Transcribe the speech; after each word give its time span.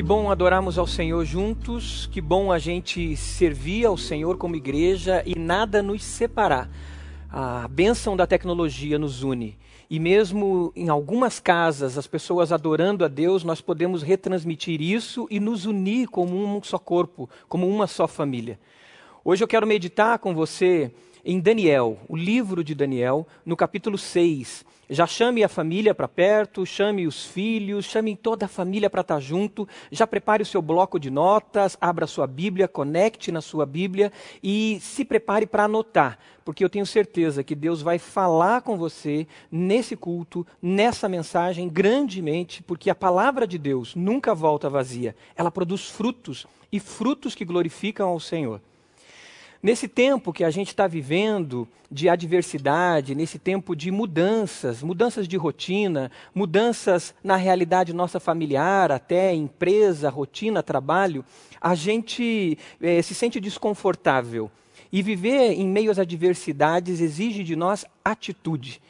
Que 0.00 0.04
bom 0.04 0.30
adorarmos 0.30 0.78
ao 0.78 0.86
Senhor 0.86 1.22
juntos, 1.26 2.08
que 2.10 2.22
bom 2.22 2.50
a 2.50 2.58
gente 2.58 3.14
servir 3.18 3.84
ao 3.84 3.98
Senhor 3.98 4.38
como 4.38 4.56
igreja 4.56 5.22
e 5.26 5.38
nada 5.38 5.82
nos 5.82 6.02
separar. 6.02 6.70
A 7.30 7.68
bênção 7.68 8.16
da 8.16 8.26
tecnologia 8.26 8.98
nos 8.98 9.22
une. 9.22 9.58
E 9.90 10.00
mesmo 10.00 10.72
em 10.74 10.88
algumas 10.88 11.38
casas, 11.38 11.98
as 11.98 12.06
pessoas 12.06 12.50
adorando 12.50 13.04
a 13.04 13.08
Deus, 13.08 13.44
nós 13.44 13.60
podemos 13.60 14.02
retransmitir 14.02 14.80
isso 14.80 15.28
e 15.30 15.38
nos 15.38 15.66
unir 15.66 16.08
como 16.08 16.34
um 16.34 16.62
só 16.62 16.78
corpo, 16.78 17.28
como 17.46 17.68
uma 17.68 17.86
só 17.86 18.08
família. 18.08 18.58
Hoje 19.22 19.44
eu 19.44 19.48
quero 19.48 19.66
meditar 19.66 20.18
com 20.18 20.34
você 20.34 20.90
em 21.22 21.38
Daniel, 21.38 21.98
o 22.08 22.16
livro 22.16 22.64
de 22.64 22.74
Daniel, 22.74 23.26
no 23.44 23.54
capítulo 23.54 23.98
6. 23.98 24.64
Já 24.92 25.06
chame 25.06 25.44
a 25.44 25.48
família 25.48 25.94
para 25.94 26.08
perto, 26.08 26.66
chame 26.66 27.06
os 27.06 27.24
filhos, 27.24 27.84
chame 27.84 28.16
toda 28.16 28.46
a 28.46 28.48
família 28.48 28.90
para 28.90 29.02
estar 29.02 29.14
tá 29.14 29.20
junto. 29.20 29.68
Já 29.88 30.04
prepare 30.04 30.42
o 30.42 30.46
seu 30.46 30.60
bloco 30.60 30.98
de 30.98 31.10
notas, 31.10 31.78
abra 31.80 32.06
a 32.06 32.08
sua 32.08 32.26
Bíblia, 32.26 32.66
conecte 32.66 33.30
na 33.30 33.40
sua 33.40 33.64
Bíblia 33.64 34.10
e 34.42 34.80
se 34.80 35.04
prepare 35.04 35.46
para 35.46 35.66
anotar, 35.66 36.18
porque 36.44 36.64
eu 36.64 36.68
tenho 36.68 36.84
certeza 36.84 37.44
que 37.44 37.54
Deus 37.54 37.82
vai 37.82 38.00
falar 38.00 38.62
com 38.62 38.76
você 38.76 39.28
nesse 39.48 39.94
culto, 39.94 40.44
nessa 40.60 41.08
mensagem, 41.08 41.68
grandemente, 41.68 42.60
porque 42.60 42.90
a 42.90 42.94
palavra 42.94 43.46
de 43.46 43.58
Deus 43.58 43.94
nunca 43.94 44.34
volta 44.34 44.68
vazia. 44.68 45.14
Ela 45.36 45.52
produz 45.52 45.88
frutos 45.88 46.48
e 46.72 46.80
frutos 46.80 47.36
que 47.36 47.44
glorificam 47.44 48.08
ao 48.08 48.18
Senhor. 48.18 48.60
Nesse 49.62 49.86
tempo 49.86 50.32
que 50.32 50.42
a 50.42 50.50
gente 50.50 50.68
está 50.68 50.86
vivendo 50.86 51.68
de 51.90 52.08
adversidade, 52.08 53.14
nesse 53.14 53.38
tempo 53.38 53.76
de 53.76 53.90
mudanças, 53.90 54.82
mudanças 54.82 55.28
de 55.28 55.36
rotina, 55.36 56.10
mudanças 56.34 57.14
na 57.22 57.36
realidade 57.36 57.92
nossa 57.92 58.18
familiar, 58.18 58.90
até 58.90 59.34
empresa, 59.34 60.08
rotina, 60.08 60.62
trabalho, 60.62 61.22
a 61.60 61.74
gente 61.74 62.56
eh, 62.80 63.02
se 63.02 63.14
sente 63.14 63.38
desconfortável. 63.38 64.50
E 64.90 65.02
viver 65.02 65.52
em 65.52 65.68
meio 65.68 65.90
às 65.90 65.98
adversidades 65.98 66.98
exige 66.98 67.44
de 67.44 67.54
nós 67.54 67.84
atitude. 68.02 68.80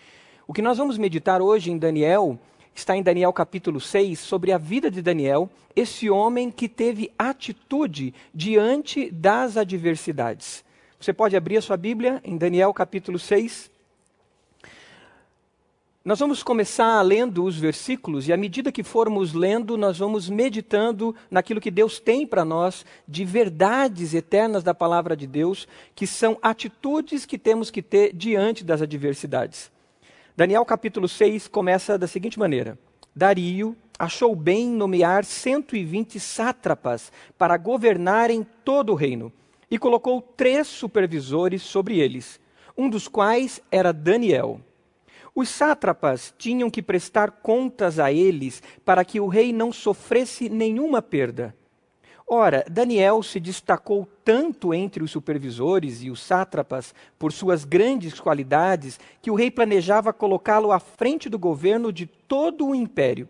O 0.46 0.52
que 0.52 0.62
nós 0.62 0.78
vamos 0.78 0.96
meditar 0.96 1.42
hoje 1.42 1.72
em 1.72 1.78
Daniel 1.78 2.38
está 2.74 2.96
em 2.96 3.02
Daniel 3.02 3.32
capítulo 3.32 3.80
6, 3.80 4.18
sobre 4.18 4.52
a 4.52 4.58
vida 4.58 4.90
de 4.90 5.02
Daniel, 5.02 5.50
esse 5.74 6.10
homem 6.10 6.50
que 6.50 6.68
teve 6.68 7.10
atitude 7.18 8.14
diante 8.34 9.10
das 9.10 9.56
adversidades. 9.56 10.64
Você 11.00 11.12
pode 11.12 11.36
abrir 11.36 11.56
a 11.56 11.62
sua 11.62 11.76
Bíblia 11.76 12.20
em 12.24 12.36
Daniel 12.36 12.74
capítulo 12.74 13.18
6. 13.18 13.70
Nós 16.02 16.18
vamos 16.18 16.42
começar 16.42 17.00
lendo 17.02 17.44
os 17.44 17.58
versículos 17.58 18.26
e 18.26 18.32
à 18.32 18.36
medida 18.36 18.72
que 18.72 18.82
formos 18.82 19.34
lendo, 19.34 19.76
nós 19.76 19.98
vamos 19.98 20.30
meditando 20.30 21.14
naquilo 21.30 21.60
que 21.60 21.70
Deus 21.70 22.00
tem 22.00 22.26
para 22.26 22.44
nós 22.44 22.86
de 23.06 23.24
verdades 23.24 24.14
eternas 24.14 24.62
da 24.62 24.74
palavra 24.74 25.14
de 25.14 25.26
Deus, 25.26 25.68
que 25.94 26.06
são 26.06 26.38
atitudes 26.40 27.26
que 27.26 27.38
temos 27.38 27.70
que 27.70 27.82
ter 27.82 28.14
diante 28.14 28.64
das 28.64 28.80
adversidades. 28.80 29.70
Daniel 30.40 30.64
capítulo 30.64 31.06
6 31.06 31.48
começa 31.48 31.98
da 31.98 32.06
seguinte 32.06 32.38
maneira: 32.38 32.78
Dario 33.14 33.76
achou 33.98 34.34
bem 34.34 34.70
nomear 34.70 35.22
120 35.22 36.18
sátrapas 36.18 37.12
para 37.36 37.58
governarem 37.58 38.46
todo 38.64 38.92
o 38.92 38.94
reino, 38.94 39.30
e 39.70 39.76
colocou 39.76 40.22
três 40.22 40.66
supervisores 40.66 41.60
sobre 41.60 41.98
eles, 41.98 42.40
um 42.74 42.88
dos 42.88 43.06
quais 43.06 43.60
era 43.70 43.92
Daniel. 43.92 44.62
Os 45.34 45.50
sátrapas 45.50 46.34
tinham 46.38 46.70
que 46.70 46.80
prestar 46.80 47.32
contas 47.32 47.98
a 47.98 48.10
eles 48.10 48.62
para 48.82 49.04
que 49.04 49.20
o 49.20 49.28
rei 49.28 49.52
não 49.52 49.70
sofresse 49.70 50.48
nenhuma 50.48 51.02
perda. 51.02 51.54
Ora, 52.32 52.64
Daniel 52.70 53.24
se 53.24 53.40
destacou 53.40 54.06
tanto 54.24 54.72
entre 54.72 55.02
os 55.02 55.10
supervisores 55.10 56.00
e 56.00 56.12
os 56.12 56.22
sátrapas 56.22 56.94
por 57.18 57.32
suas 57.32 57.64
grandes 57.64 58.20
qualidades 58.20 59.00
que 59.20 59.32
o 59.32 59.34
rei 59.34 59.50
planejava 59.50 60.12
colocá-lo 60.12 60.70
à 60.70 60.78
frente 60.78 61.28
do 61.28 61.36
governo 61.36 61.92
de 61.92 62.06
todo 62.06 62.68
o 62.68 62.72
império. 62.72 63.28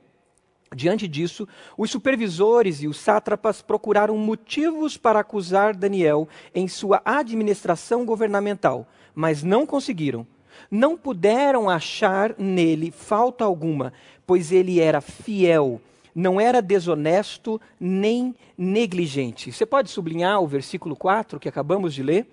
Diante 0.77 1.09
disso, 1.09 1.49
os 1.78 1.91
supervisores 1.91 2.83
e 2.83 2.89
os 2.89 2.99
sátrapas 2.99 3.62
procuraram 3.62 4.19
motivos 4.19 4.99
para 4.99 5.21
acusar 5.21 5.75
Daniel 5.75 6.28
em 6.55 6.69
sua 6.69 7.00
administração 7.03 8.05
governamental, 8.05 8.87
mas 9.15 9.43
não 9.43 9.65
conseguiram. 9.65 10.27
Não 10.71 10.94
puderam 10.94 11.71
achar 11.71 12.34
nele 12.37 12.91
falta 12.91 13.47
alguma, 13.47 13.94
pois 14.27 14.53
ele 14.53 14.78
era 14.78 15.00
fiel 15.00 15.81
não 16.15 16.41
era 16.41 16.60
desonesto 16.60 17.60
nem 17.78 18.34
negligente. 18.56 19.53
Você 19.53 19.65
pode 19.65 19.91
sublinhar 19.91 20.41
o 20.41 20.47
versículo 20.47 20.97
4 20.97 21.38
que 21.38 21.48
acabamos 21.48 21.94
de 21.94 22.03
ler? 22.03 22.26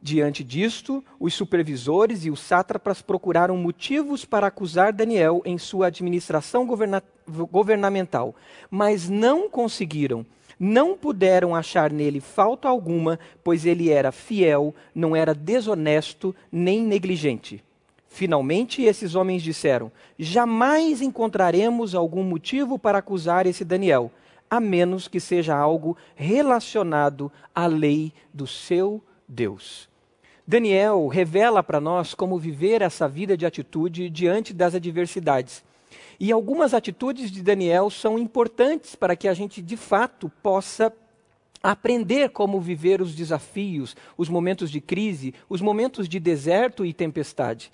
Diante 0.00 0.44
disto, 0.44 1.04
os 1.18 1.34
supervisores 1.34 2.24
e 2.24 2.30
os 2.30 2.38
sátrapas 2.38 3.02
procuraram 3.02 3.56
motivos 3.56 4.24
para 4.24 4.46
acusar 4.46 4.92
Daniel 4.92 5.42
em 5.44 5.58
sua 5.58 5.88
administração 5.88 6.64
governa 6.64 7.02
governamental, 7.50 8.34
mas 8.70 9.08
não 9.08 9.50
conseguiram. 9.50 10.24
Não 10.58 10.96
puderam 10.96 11.54
achar 11.54 11.92
nele 11.92 12.20
falta 12.20 12.68
alguma, 12.68 13.18
pois 13.44 13.66
ele 13.66 13.90
era 13.90 14.10
fiel, 14.10 14.74
não 14.94 15.14
era 15.14 15.34
desonesto 15.34 16.34
nem 16.50 16.82
negligente. 16.82 17.62
Finalmente, 18.08 18.82
esses 18.82 19.14
homens 19.14 19.42
disseram: 19.42 19.92
Jamais 20.18 21.00
encontraremos 21.02 21.94
algum 21.94 22.24
motivo 22.24 22.78
para 22.78 22.98
acusar 22.98 23.46
esse 23.46 23.64
Daniel, 23.64 24.10
a 24.50 24.58
menos 24.58 25.06
que 25.06 25.20
seja 25.20 25.56
algo 25.56 25.96
relacionado 26.16 27.30
à 27.54 27.66
lei 27.66 28.12
do 28.32 28.46
seu 28.46 29.02
Deus. 29.28 29.88
Daniel 30.46 31.06
revela 31.08 31.62
para 31.62 31.78
nós 31.78 32.14
como 32.14 32.38
viver 32.38 32.80
essa 32.80 33.06
vida 33.06 33.36
de 33.36 33.44
atitude 33.44 34.08
diante 34.08 34.54
das 34.54 34.74
adversidades. 34.74 35.62
E 36.18 36.32
algumas 36.32 36.72
atitudes 36.72 37.30
de 37.30 37.42
Daniel 37.42 37.90
são 37.90 38.18
importantes 38.18 38.94
para 38.94 39.14
que 39.14 39.28
a 39.28 39.34
gente, 39.34 39.60
de 39.60 39.76
fato, 39.76 40.32
possa 40.42 40.92
aprender 41.62 42.30
como 42.30 42.60
viver 42.60 43.02
os 43.02 43.14
desafios, 43.14 43.94
os 44.16 44.28
momentos 44.28 44.70
de 44.70 44.80
crise, 44.80 45.34
os 45.48 45.60
momentos 45.60 46.08
de 46.08 46.18
deserto 46.18 46.84
e 46.84 46.92
tempestade. 46.92 47.70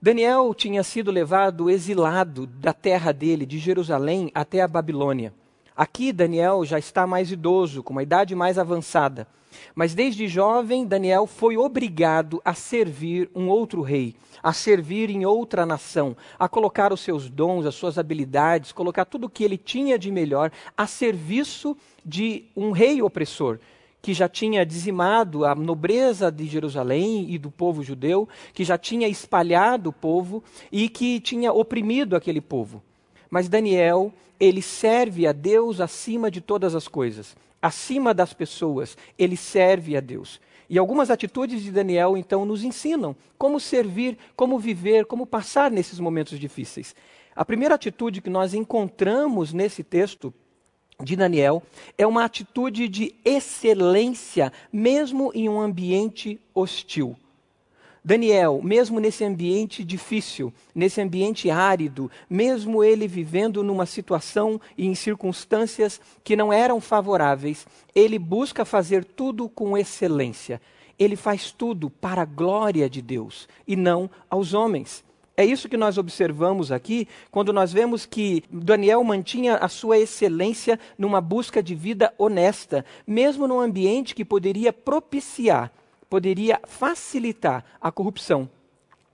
Daniel 0.00 0.54
tinha 0.54 0.84
sido 0.84 1.10
levado 1.10 1.68
exilado 1.68 2.46
da 2.46 2.72
terra 2.72 3.10
dele, 3.10 3.44
de 3.44 3.58
Jerusalém, 3.58 4.30
até 4.32 4.60
a 4.60 4.68
Babilônia. 4.68 5.34
Aqui, 5.76 6.12
Daniel 6.12 6.64
já 6.64 6.78
está 6.78 7.04
mais 7.04 7.32
idoso, 7.32 7.82
com 7.82 7.94
uma 7.94 8.02
idade 8.04 8.32
mais 8.32 8.58
avançada. 8.58 9.26
Mas 9.74 9.96
desde 9.96 10.28
jovem, 10.28 10.86
Daniel 10.86 11.26
foi 11.26 11.56
obrigado 11.56 12.40
a 12.44 12.54
servir 12.54 13.28
um 13.34 13.48
outro 13.48 13.82
rei, 13.82 14.14
a 14.40 14.52
servir 14.52 15.10
em 15.10 15.26
outra 15.26 15.66
nação, 15.66 16.16
a 16.38 16.48
colocar 16.48 16.92
os 16.92 17.00
seus 17.00 17.28
dons, 17.28 17.66
as 17.66 17.74
suas 17.74 17.98
habilidades, 17.98 18.70
colocar 18.70 19.04
tudo 19.04 19.26
o 19.26 19.30
que 19.30 19.42
ele 19.42 19.58
tinha 19.58 19.98
de 19.98 20.12
melhor 20.12 20.52
a 20.76 20.86
serviço 20.86 21.76
de 22.04 22.44
um 22.56 22.70
rei 22.70 23.02
opressor, 23.02 23.58
que 24.00 24.14
já 24.14 24.28
tinha 24.28 24.64
dizimado 24.64 25.44
a 25.44 25.54
nobreza 25.54 26.30
de 26.30 26.46
Jerusalém 26.46 27.30
e 27.30 27.38
do 27.38 27.50
povo 27.50 27.82
judeu, 27.82 28.28
que 28.52 28.64
já 28.64 28.78
tinha 28.78 29.08
espalhado 29.08 29.90
o 29.90 29.92
povo 29.92 30.42
e 30.70 30.88
que 30.88 31.20
tinha 31.20 31.52
oprimido 31.52 32.16
aquele 32.16 32.40
povo. 32.40 32.82
Mas 33.30 33.48
Daniel, 33.48 34.12
ele 34.38 34.62
serve 34.62 35.26
a 35.26 35.32
Deus 35.32 35.80
acima 35.80 36.30
de 36.30 36.40
todas 36.40 36.74
as 36.74 36.86
coisas, 36.86 37.36
acima 37.60 38.14
das 38.14 38.32
pessoas, 38.32 38.96
ele 39.18 39.36
serve 39.36 39.96
a 39.96 40.00
Deus. 40.00 40.40
E 40.70 40.78
algumas 40.78 41.10
atitudes 41.10 41.62
de 41.62 41.72
Daniel, 41.72 42.16
então, 42.16 42.44
nos 42.44 42.62
ensinam 42.62 43.16
como 43.38 43.58
servir, 43.58 44.18
como 44.36 44.58
viver, 44.58 45.06
como 45.06 45.26
passar 45.26 45.70
nesses 45.70 45.98
momentos 45.98 46.38
difíceis. 46.38 46.94
A 47.34 47.44
primeira 47.44 47.74
atitude 47.74 48.20
que 48.20 48.28
nós 48.28 48.52
encontramos 48.52 49.52
nesse 49.52 49.82
texto 49.82 50.32
de 51.04 51.14
Daniel 51.14 51.62
é 51.96 52.04
uma 52.04 52.24
atitude 52.24 52.88
de 52.88 53.14
excelência, 53.24 54.52
mesmo 54.72 55.30
em 55.32 55.48
um 55.48 55.60
ambiente 55.60 56.40
hostil. 56.52 57.16
Daniel, 58.04 58.60
mesmo 58.64 58.98
nesse 58.98 59.24
ambiente 59.24 59.84
difícil, 59.84 60.52
nesse 60.74 61.00
ambiente 61.00 61.50
árido, 61.50 62.10
mesmo 62.28 62.82
ele 62.82 63.06
vivendo 63.06 63.62
numa 63.62 63.86
situação 63.86 64.60
e 64.76 64.86
em 64.86 64.94
circunstâncias 64.96 66.00
que 66.24 66.34
não 66.34 66.52
eram 66.52 66.80
favoráveis, 66.80 67.64
ele 67.94 68.18
busca 68.18 68.64
fazer 68.64 69.04
tudo 69.04 69.48
com 69.48 69.78
excelência. 69.78 70.60
Ele 70.98 71.14
faz 71.14 71.52
tudo 71.52 71.88
para 71.88 72.22
a 72.22 72.24
glória 72.24 72.90
de 72.90 73.00
Deus 73.00 73.48
e 73.68 73.76
não 73.76 74.10
aos 74.28 74.52
homens. 74.52 75.04
É 75.38 75.44
isso 75.44 75.68
que 75.68 75.76
nós 75.76 75.96
observamos 75.98 76.72
aqui 76.72 77.06
quando 77.30 77.52
nós 77.52 77.72
vemos 77.72 78.04
que 78.04 78.42
Daniel 78.50 79.04
mantinha 79.04 79.54
a 79.54 79.68
sua 79.68 79.96
excelência 79.96 80.80
numa 80.98 81.20
busca 81.20 81.62
de 81.62 81.76
vida 81.76 82.12
honesta, 82.18 82.84
mesmo 83.06 83.46
num 83.46 83.60
ambiente 83.60 84.16
que 84.16 84.24
poderia 84.24 84.72
propiciar, 84.72 85.70
poderia 86.10 86.60
facilitar 86.66 87.64
a 87.80 87.92
corrupção. 87.92 88.50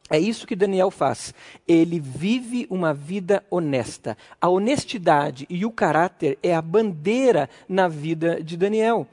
É 0.08 0.18
isso 0.18 0.46
que 0.46 0.56
Daniel 0.56 0.90
faz. 0.90 1.34
Ele 1.68 2.00
vive 2.00 2.66
uma 2.70 2.94
vida 2.94 3.44
honesta. 3.50 4.16
A 4.40 4.48
honestidade 4.48 5.46
e 5.50 5.66
o 5.66 5.70
caráter 5.70 6.38
é 6.42 6.54
a 6.54 6.62
bandeira 6.62 7.50
na 7.68 7.86
vida 7.86 8.42
de 8.42 8.56
Daniel. 8.56 9.06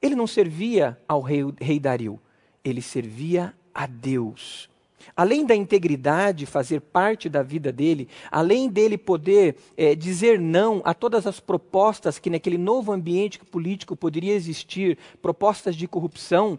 Ele 0.00 0.14
não 0.14 0.26
servia 0.26 0.98
ao 1.06 1.20
rei, 1.20 1.44
rei 1.60 1.78
Dario, 1.78 2.18
ele 2.64 2.80
servia 2.80 3.52
a 3.74 3.84
Deus. 3.84 4.70
Além 5.16 5.44
da 5.44 5.54
integridade 5.54 6.46
fazer 6.46 6.80
parte 6.80 7.28
da 7.28 7.42
vida 7.42 7.72
dele, 7.72 8.08
além 8.30 8.68
dele 8.68 8.98
poder 8.98 9.56
é, 9.76 9.94
dizer 9.94 10.38
não 10.38 10.80
a 10.84 10.94
todas 10.94 11.26
as 11.26 11.40
propostas 11.40 12.18
que 12.18 12.30
naquele 12.30 12.58
novo 12.58 12.92
ambiente 12.92 13.38
político 13.38 13.96
poderia 13.96 14.34
existir, 14.34 14.98
propostas 15.20 15.76
de 15.76 15.86
corrupção, 15.86 16.58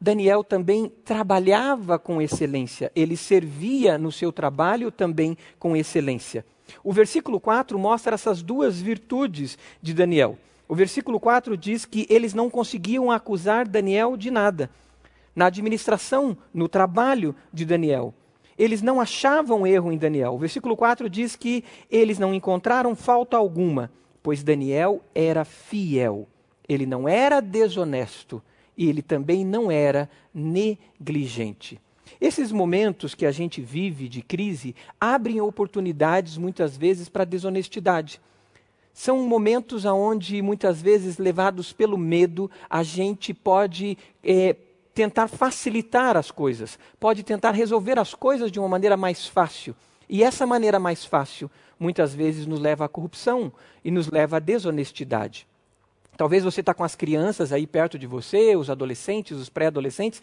Daniel 0.00 0.44
também 0.44 0.92
trabalhava 1.04 1.98
com 1.98 2.22
excelência, 2.22 2.92
ele 2.94 3.16
servia 3.16 3.98
no 3.98 4.12
seu 4.12 4.30
trabalho 4.30 4.92
também 4.92 5.36
com 5.58 5.76
excelência. 5.76 6.46
O 6.84 6.92
versículo 6.92 7.40
4 7.40 7.78
mostra 7.78 8.14
essas 8.14 8.42
duas 8.42 8.80
virtudes 8.80 9.58
de 9.82 9.92
Daniel. 9.92 10.38
O 10.68 10.74
versículo 10.74 11.18
4 11.18 11.56
diz 11.56 11.84
que 11.84 12.06
eles 12.10 12.34
não 12.34 12.50
conseguiam 12.50 13.10
acusar 13.10 13.66
Daniel 13.66 14.16
de 14.16 14.30
nada. 14.30 14.70
Na 15.38 15.46
administração, 15.46 16.36
no 16.52 16.68
trabalho 16.68 17.32
de 17.52 17.64
Daniel, 17.64 18.12
eles 18.58 18.82
não 18.82 19.00
achavam 19.00 19.64
erro 19.64 19.92
em 19.92 19.96
Daniel. 19.96 20.34
O 20.34 20.38
versículo 20.38 20.76
4 20.76 21.08
diz 21.08 21.36
que 21.36 21.62
eles 21.88 22.18
não 22.18 22.34
encontraram 22.34 22.96
falta 22.96 23.36
alguma, 23.36 23.88
pois 24.20 24.42
Daniel 24.42 25.00
era 25.14 25.44
fiel. 25.44 26.26
Ele 26.68 26.84
não 26.86 27.08
era 27.08 27.38
desonesto 27.38 28.42
e 28.76 28.88
ele 28.88 29.00
também 29.00 29.44
não 29.44 29.70
era 29.70 30.10
negligente. 30.34 31.80
Esses 32.20 32.50
momentos 32.50 33.14
que 33.14 33.24
a 33.24 33.30
gente 33.30 33.60
vive 33.60 34.08
de 34.08 34.22
crise 34.22 34.74
abrem 35.00 35.40
oportunidades 35.40 36.36
muitas 36.36 36.76
vezes 36.76 37.08
para 37.08 37.22
desonestidade. 37.24 38.20
São 38.92 39.22
momentos 39.22 39.84
onde, 39.84 40.42
muitas 40.42 40.82
vezes, 40.82 41.16
levados 41.16 41.72
pelo 41.72 41.96
medo, 41.96 42.50
a 42.68 42.82
gente 42.82 43.32
pode 43.32 43.96
é, 44.24 44.56
tentar 44.98 45.28
facilitar 45.28 46.16
as 46.16 46.32
coisas, 46.32 46.76
pode 46.98 47.22
tentar 47.22 47.52
resolver 47.52 48.00
as 48.00 48.14
coisas 48.14 48.50
de 48.50 48.58
uma 48.58 48.68
maneira 48.68 48.96
mais 48.96 49.28
fácil. 49.28 49.76
E 50.08 50.24
essa 50.24 50.44
maneira 50.44 50.80
mais 50.80 51.04
fácil, 51.04 51.48
muitas 51.78 52.12
vezes, 52.12 52.48
nos 52.48 52.58
leva 52.58 52.84
à 52.84 52.88
corrupção 52.88 53.52
e 53.84 53.92
nos 53.92 54.10
leva 54.10 54.38
à 54.38 54.40
desonestidade. 54.40 55.46
Talvez 56.16 56.42
você 56.42 56.58
está 56.58 56.74
com 56.74 56.82
as 56.82 56.96
crianças 56.96 57.52
aí 57.52 57.64
perto 57.64 57.96
de 57.96 58.08
você, 58.08 58.56
os 58.56 58.68
adolescentes, 58.68 59.38
os 59.38 59.48
pré-adolescentes. 59.48 60.20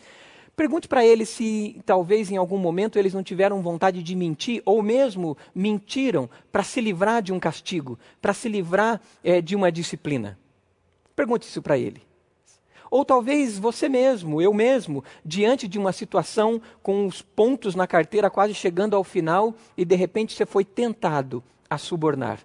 Pergunte 0.58 0.90
para 0.90 1.06
eles 1.06 1.30
se 1.30 1.82
talvez 1.86 2.30
em 2.30 2.36
algum 2.36 2.58
momento 2.58 3.00
eles 3.00 3.14
não 3.14 3.24
tiveram 3.24 3.62
vontade 3.62 4.04
de 4.04 4.14
mentir, 4.14 4.62
ou 4.66 4.82
mesmo 4.82 5.38
mentiram 5.54 6.30
para 6.52 6.64
se 6.64 6.82
livrar 6.82 7.22
de 7.22 7.32
um 7.32 7.40
castigo, 7.40 7.98
para 8.22 8.34
se 8.34 8.50
livrar 8.50 9.00
é, 9.24 9.40
de 9.40 9.56
uma 9.56 9.72
disciplina. 9.72 10.38
Pergunte 11.16 11.48
isso 11.48 11.62
para 11.62 11.78
ele. 11.78 12.02
Ou 12.96 13.04
talvez 13.04 13.60
você 13.60 13.90
mesmo, 13.90 14.42
eu 14.42 14.54
mesmo, 14.54 15.04
diante 15.26 15.68
de 15.68 15.78
uma 15.78 15.92
situação 15.92 16.62
com 16.82 17.06
os 17.06 17.22
pontos 17.22 17.76
na 17.76 17.86
carteira 17.86 18.30
quase 18.30 18.54
chegando 18.54 18.96
ao 18.96 19.04
final 19.04 19.54
e 19.76 19.84
de 19.84 19.98
repente 19.98 20.34
você 20.34 20.46
foi 20.46 20.64
tentado 20.64 21.44
a 21.70 21.78
subornar. 21.78 22.40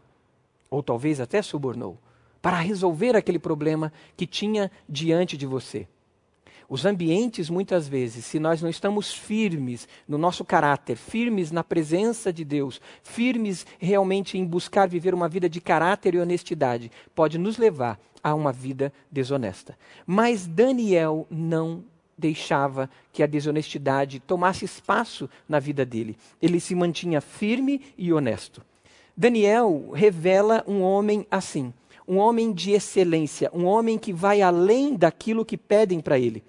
Ou 0.69 0.83
talvez 0.83 1.21
até 1.21 1.41
subornou 1.41 1.97
para 2.43 2.59
resolver 2.59 3.15
aquele 3.15 3.39
problema 3.39 3.93
que 4.17 4.27
tinha 4.27 4.73
diante 4.89 5.37
de 5.37 5.47
você. 5.47 5.87
Os 6.71 6.87
ambientes, 6.87 7.51
muitas 7.51 7.89
vezes, 7.89 8.25
se 8.25 8.39
nós 8.39 8.63
não 8.63 8.71
estamos 8.71 9.13
firmes 9.13 9.89
no 10.07 10.17
nosso 10.17 10.45
caráter, 10.45 10.97
firmes 10.97 11.51
na 11.51 11.65
presença 11.65 12.33
de 12.33 12.45
Deus, 12.45 12.81
firmes 13.03 13.67
realmente 13.77 14.39
em 14.39 14.45
buscar 14.45 14.89
viver 14.89 15.13
uma 15.13 15.29
vida 15.29 15.49
de 15.49 15.61
caráter 15.61 16.15
e 16.15 16.21
honestidade, 16.21 16.89
pode 17.13 17.39
nos 17.39 17.59
levar 17.59 17.99
a 18.23 18.37
uma 18.37 18.53
vida 18.53 18.93
desonesta. 19.11 19.77
Mas 20.07 20.47
Daniel 20.47 21.27
não 21.29 21.83
deixava 22.17 22.89
que 23.13 23.25
a 23.25 23.27
desonestidade 23.27 24.21
tomasse 24.21 24.65
espaço 24.65 25.29
na 25.49 25.59
vida 25.59 25.85
dele. 25.85 26.17
Ele 26.41 26.61
se 26.61 26.77
mantinha 26.77 27.21
firme 27.21 27.81
e 27.99 28.13
honesto. 28.13 28.63
Daniel 29.17 29.91
revela 29.93 30.63
um 30.69 30.83
homem 30.83 31.27
assim 31.29 31.73
um 32.09 32.19
homem 32.19 32.53
de 32.53 32.73
excelência, 32.73 33.49
um 33.55 33.65
homem 33.65 33.97
que 33.97 34.13
vai 34.13 34.43
além 34.43 34.97
daquilo 34.97 35.45
que 35.45 35.57
pedem 35.57 36.01
para 36.01 36.19
ele. 36.19 36.43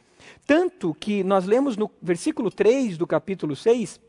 Tanto 0.52 0.94
que 0.94 1.24
nós 1.24 1.46
lemos 1.46 1.78
no 1.78 1.90
versículo 2.02 2.52
3 2.52 2.98
do 2.98 3.08
capítulo 3.08 3.56
6 3.56 4.02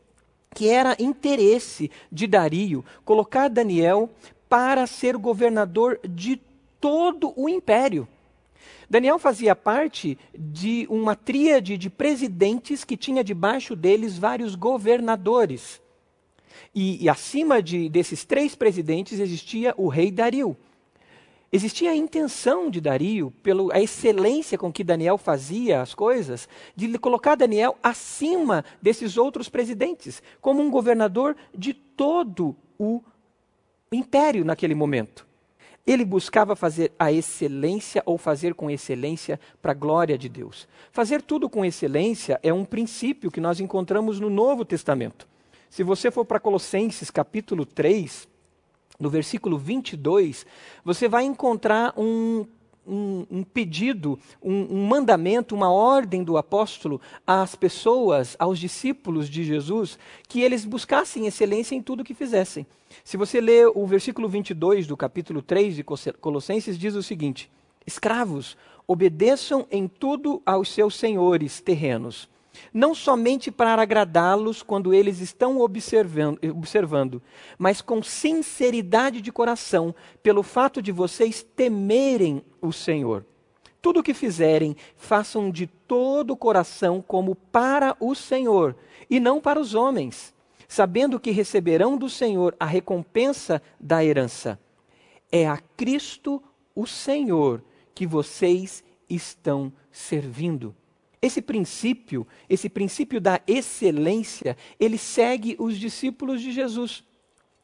que 0.53 0.67
era 0.67 0.93
interesse 0.99 1.89
de 2.11 2.27
Dario 2.27 2.83
colocar 3.05 3.47
Daniel 3.47 4.09
para 4.49 4.85
ser 4.85 5.15
governador 5.15 6.01
de 6.03 6.41
todo 6.81 7.31
o 7.37 7.47
império. 7.47 8.05
Daniel 8.89 9.17
fazia 9.19 9.55
parte 9.55 10.17
de 10.37 10.85
uma 10.89 11.15
tríade 11.15 11.77
de 11.77 11.89
presidentes 11.89 12.83
que 12.83 12.97
tinha 12.97 13.23
debaixo 13.23 13.73
deles 13.73 14.17
vários 14.17 14.53
governadores. 14.53 15.81
E, 16.75 17.05
e 17.05 17.07
acima 17.07 17.63
de, 17.63 17.87
desses 17.87 18.25
três 18.25 18.53
presidentes 18.53 19.17
existia 19.17 19.73
o 19.77 19.87
rei 19.87 20.11
Dario. 20.11 20.57
Existia 21.55 21.91
a 21.91 21.95
intenção 21.95 22.67
de 22.67 22.81
Dario, 22.81 23.29
pela 23.43 23.79
excelência 23.79 24.57
com 24.57 24.73
que 24.73 24.83
Daniel 24.83 25.19
fazia 25.19 25.83
as 25.83 25.93
coisas, 25.93 26.49
de 26.75 26.97
colocar 26.97 27.35
Daniel 27.35 27.77
acima 27.83 28.65
desses 28.81 29.17
outros 29.19 29.49
presidentes, 29.49 30.23
como 30.41 30.63
um 30.63 30.71
governador 30.71 31.37
de 31.53 31.75
todo 31.75 32.55
o 32.79 33.03
império 33.91 34.43
naquele 34.43 34.73
momento. 34.73 35.27
Ele 35.85 36.03
buscava 36.03 36.55
fazer 36.55 36.91
a 36.97 37.11
excelência 37.11 38.01
ou 38.03 38.17
fazer 38.17 38.55
com 38.55 38.71
excelência 38.71 39.39
para 39.61 39.73
a 39.73 39.75
glória 39.75 40.17
de 40.17 40.27
Deus. 40.27 40.67
Fazer 40.91 41.21
tudo 41.21 41.47
com 41.47 41.63
excelência 41.63 42.39
é 42.41 42.51
um 42.51 42.65
princípio 42.65 43.29
que 43.29 43.39
nós 43.39 43.59
encontramos 43.59 44.19
no 44.19 44.27
Novo 44.31 44.65
Testamento. 44.65 45.27
Se 45.69 45.83
você 45.83 46.09
for 46.09 46.25
para 46.25 46.39
Colossenses 46.39 47.11
capítulo 47.11 47.63
3, 47.63 48.27
no 48.99 49.09
versículo 49.09 49.57
22, 49.57 50.45
você 50.83 51.07
vai 51.07 51.23
encontrar 51.23 51.93
um, 51.97 52.45
um, 52.87 53.25
um 53.29 53.43
pedido, 53.43 54.19
um, 54.41 54.77
um, 54.77 54.85
mandamento, 54.85 55.55
uma 55.55 55.71
ordem 55.71 56.23
do 56.23 56.37
apóstolo 56.37 57.01
às 57.25 57.55
pessoas, 57.55 58.35
aos 58.37 58.59
discípulos 58.59 59.29
de 59.29 59.43
Jesus, 59.43 59.97
que 60.27 60.41
eles 60.41 60.65
buscassem 60.65 61.25
excelência 61.25 61.75
em 61.75 61.81
tudo 61.81 62.03
que 62.03 62.13
fizessem. 62.13 62.65
Se 63.03 63.17
você 63.17 63.41
ler 63.41 63.71
o 63.73 63.85
versículo 63.87 64.29
22 64.29 64.85
do 64.85 64.95
capítulo 64.95 65.41
3 65.41 65.75
de 65.75 65.83
Colossenses, 66.19 66.77
diz 66.77 66.93
o 66.95 67.01
seguinte: 67.01 67.49
Escravos, 67.85 68.55
obedeçam 68.87 69.65
em 69.71 69.87
tudo 69.87 70.41
aos 70.45 70.69
seus 70.69 70.95
senhores 70.95 71.59
terrenos 71.59 72.31
não 72.73 72.93
somente 72.93 73.51
para 73.51 73.81
agradá-los 73.81 74.61
quando 74.61 74.93
eles 74.93 75.19
estão 75.19 75.59
observando, 75.59 76.39
observando, 76.55 77.21
mas 77.57 77.81
com 77.81 78.01
sinceridade 78.01 79.21
de 79.21 79.31
coração, 79.31 79.93
pelo 80.21 80.43
fato 80.43 80.81
de 80.81 80.91
vocês 80.91 81.45
temerem 81.55 82.43
o 82.61 82.71
Senhor. 82.71 83.25
Tudo 83.81 83.99
o 83.99 84.03
que 84.03 84.13
fizerem, 84.13 84.75
façam 84.95 85.51
de 85.51 85.67
todo 85.67 86.31
o 86.31 86.37
coração 86.37 87.03
como 87.05 87.35
para 87.35 87.95
o 87.99 88.15
Senhor, 88.15 88.75
e 89.09 89.19
não 89.19 89.41
para 89.41 89.59
os 89.59 89.75
homens, 89.75 90.33
sabendo 90.67 91.19
que 91.19 91.31
receberão 91.31 91.97
do 91.97 92.09
Senhor 92.09 92.55
a 92.59 92.65
recompensa 92.65 93.61
da 93.79 94.03
herança. 94.03 94.59
É 95.31 95.47
a 95.47 95.57
Cristo, 95.57 96.41
o 96.73 96.87
Senhor, 96.87 97.63
que 97.93 98.07
vocês 98.07 98.83
estão 99.09 99.71
servindo. 99.91 100.75
Esse 101.23 101.41
princípio, 101.41 102.27
esse 102.49 102.67
princípio 102.67 103.21
da 103.21 103.39
excelência, 103.47 104.57
ele 104.77 104.97
segue 104.97 105.55
os 105.57 105.79
discípulos 105.79 106.41
de 106.41 106.51
Jesus. 106.51 107.01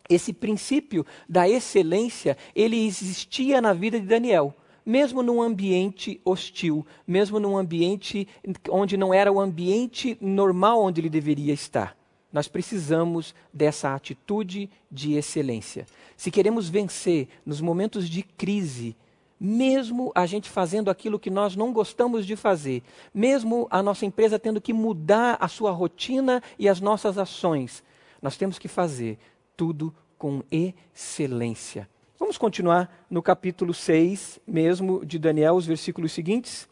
Esse 0.10 0.32
princípio 0.32 1.06
da 1.28 1.48
excelência, 1.48 2.38
ele 2.56 2.88
existia 2.88 3.60
na 3.60 3.74
vida 3.74 4.00
de 4.00 4.06
Daniel, 4.06 4.56
mesmo 4.86 5.22
num 5.22 5.42
ambiente 5.42 6.22
hostil, 6.24 6.88
mesmo 7.06 7.38
num 7.38 7.58
ambiente 7.58 8.30
onde 8.70 8.96
não 8.96 9.14
era 9.14 9.30
o 9.30 9.42
ambiente 9.42 10.18
normal 10.22 10.82
onde 10.82 11.02
ele 11.02 11.10
deveria 11.10 11.52
estar. 11.52 11.98
Nós 12.32 12.48
precisamos 12.48 13.36
dessa 13.54 13.94
atitude 13.94 14.70
de 14.90 15.16
excelência. 15.16 15.86
Se 16.16 16.32
queremos 16.32 16.70
vencer 16.70 17.28
nos 17.46 17.60
momentos 17.60 18.10
de 18.10 18.24
crise, 18.24 18.96
mesmo 19.40 20.12
a 20.14 20.26
gente 20.26 20.50
fazendo 20.50 20.92
aquilo 20.92 21.20
que 21.20 21.30
nós 21.30 21.56
não 21.56 21.72
gostamos 21.72 22.26
de 22.26 22.36
fazer, 22.36 22.84
mesmo 23.14 23.68
a 23.72 23.82
nossa 23.82 24.06
empresa 24.06 24.38
tendo 24.38 24.60
que 24.60 24.74
mudar 24.74 25.38
a 25.40 25.48
sua 25.48 25.72
rotina 25.72 26.44
e 26.58 26.68
as 26.68 26.82
nossas 26.82 27.18
ações, 27.18 27.84
nós 28.22 28.36
temos 28.36 28.60
que 28.60 28.68
fazer 28.68 29.18
tudo 29.56 29.94
com 30.18 30.44
excelência. 30.52 31.88
Vamos 32.20 32.38
continuar 32.38 33.06
no 33.10 33.24
capítulo 33.24 33.74
6, 33.74 34.42
mesmo 34.46 35.06
de 35.06 35.18
Daniel, 35.18 35.56
os 35.56 35.66
versículos 35.66 36.12
seguintes. 36.12 36.68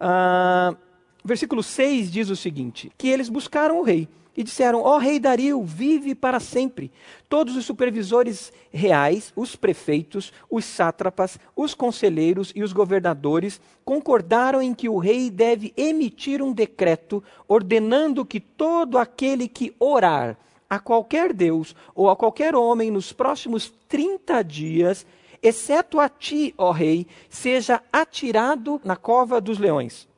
Ah, 0.00 0.74
versículo 1.22 1.62
6 1.62 2.10
diz 2.10 2.30
o 2.30 2.36
seguinte: 2.36 2.90
que 2.96 3.08
eles 3.08 3.28
buscaram 3.28 3.80
o 3.80 3.82
rei 3.82 4.08
e 4.36 4.42
disseram: 4.42 4.82
Ó 4.82 4.96
oh, 4.96 4.98
rei 4.98 5.18
Dario, 5.18 5.62
vive 5.62 6.14
para 6.14 6.38
sempre. 6.38 6.92
Todos 7.28 7.56
os 7.56 7.64
supervisores 7.64 8.52
reais, 8.70 9.32
os 9.34 9.56
prefeitos, 9.56 10.32
os 10.50 10.64
sátrapas, 10.64 11.38
os 11.56 11.74
conselheiros 11.74 12.52
e 12.54 12.62
os 12.62 12.72
governadores 12.72 13.60
concordaram 13.84 14.60
em 14.60 14.74
que 14.74 14.88
o 14.88 14.98
rei 14.98 15.30
deve 15.30 15.72
emitir 15.76 16.42
um 16.42 16.52
decreto 16.52 17.22
ordenando 17.48 18.24
que 18.24 18.40
todo 18.40 18.98
aquele 18.98 19.48
que 19.48 19.74
orar 19.78 20.36
a 20.68 20.78
qualquer 20.78 21.32
Deus 21.32 21.74
ou 21.94 22.10
a 22.10 22.16
qualquer 22.16 22.54
homem 22.54 22.90
nos 22.90 23.12
próximos 23.12 23.72
30 23.88 24.42
dias, 24.42 25.06
exceto 25.42 26.00
a 26.00 26.08
ti, 26.08 26.54
ó 26.58 26.72
rei, 26.72 27.06
seja 27.28 27.82
atirado 27.92 28.80
na 28.84 28.96
cova 28.96 29.40
dos 29.40 29.58
leões. 29.58 30.08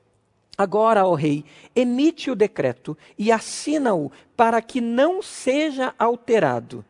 Agora, 0.61 1.07
ó 1.07 1.15
rei, 1.15 1.45
emite 1.73 2.33
o 2.33 2.35
decreto 2.35 2.99
e 3.17 3.31
assina-o 3.31 4.11
para 4.37 4.61
que 4.61 4.81
não 4.81 5.23
seja 5.23 5.95
alterado, 5.97 6.85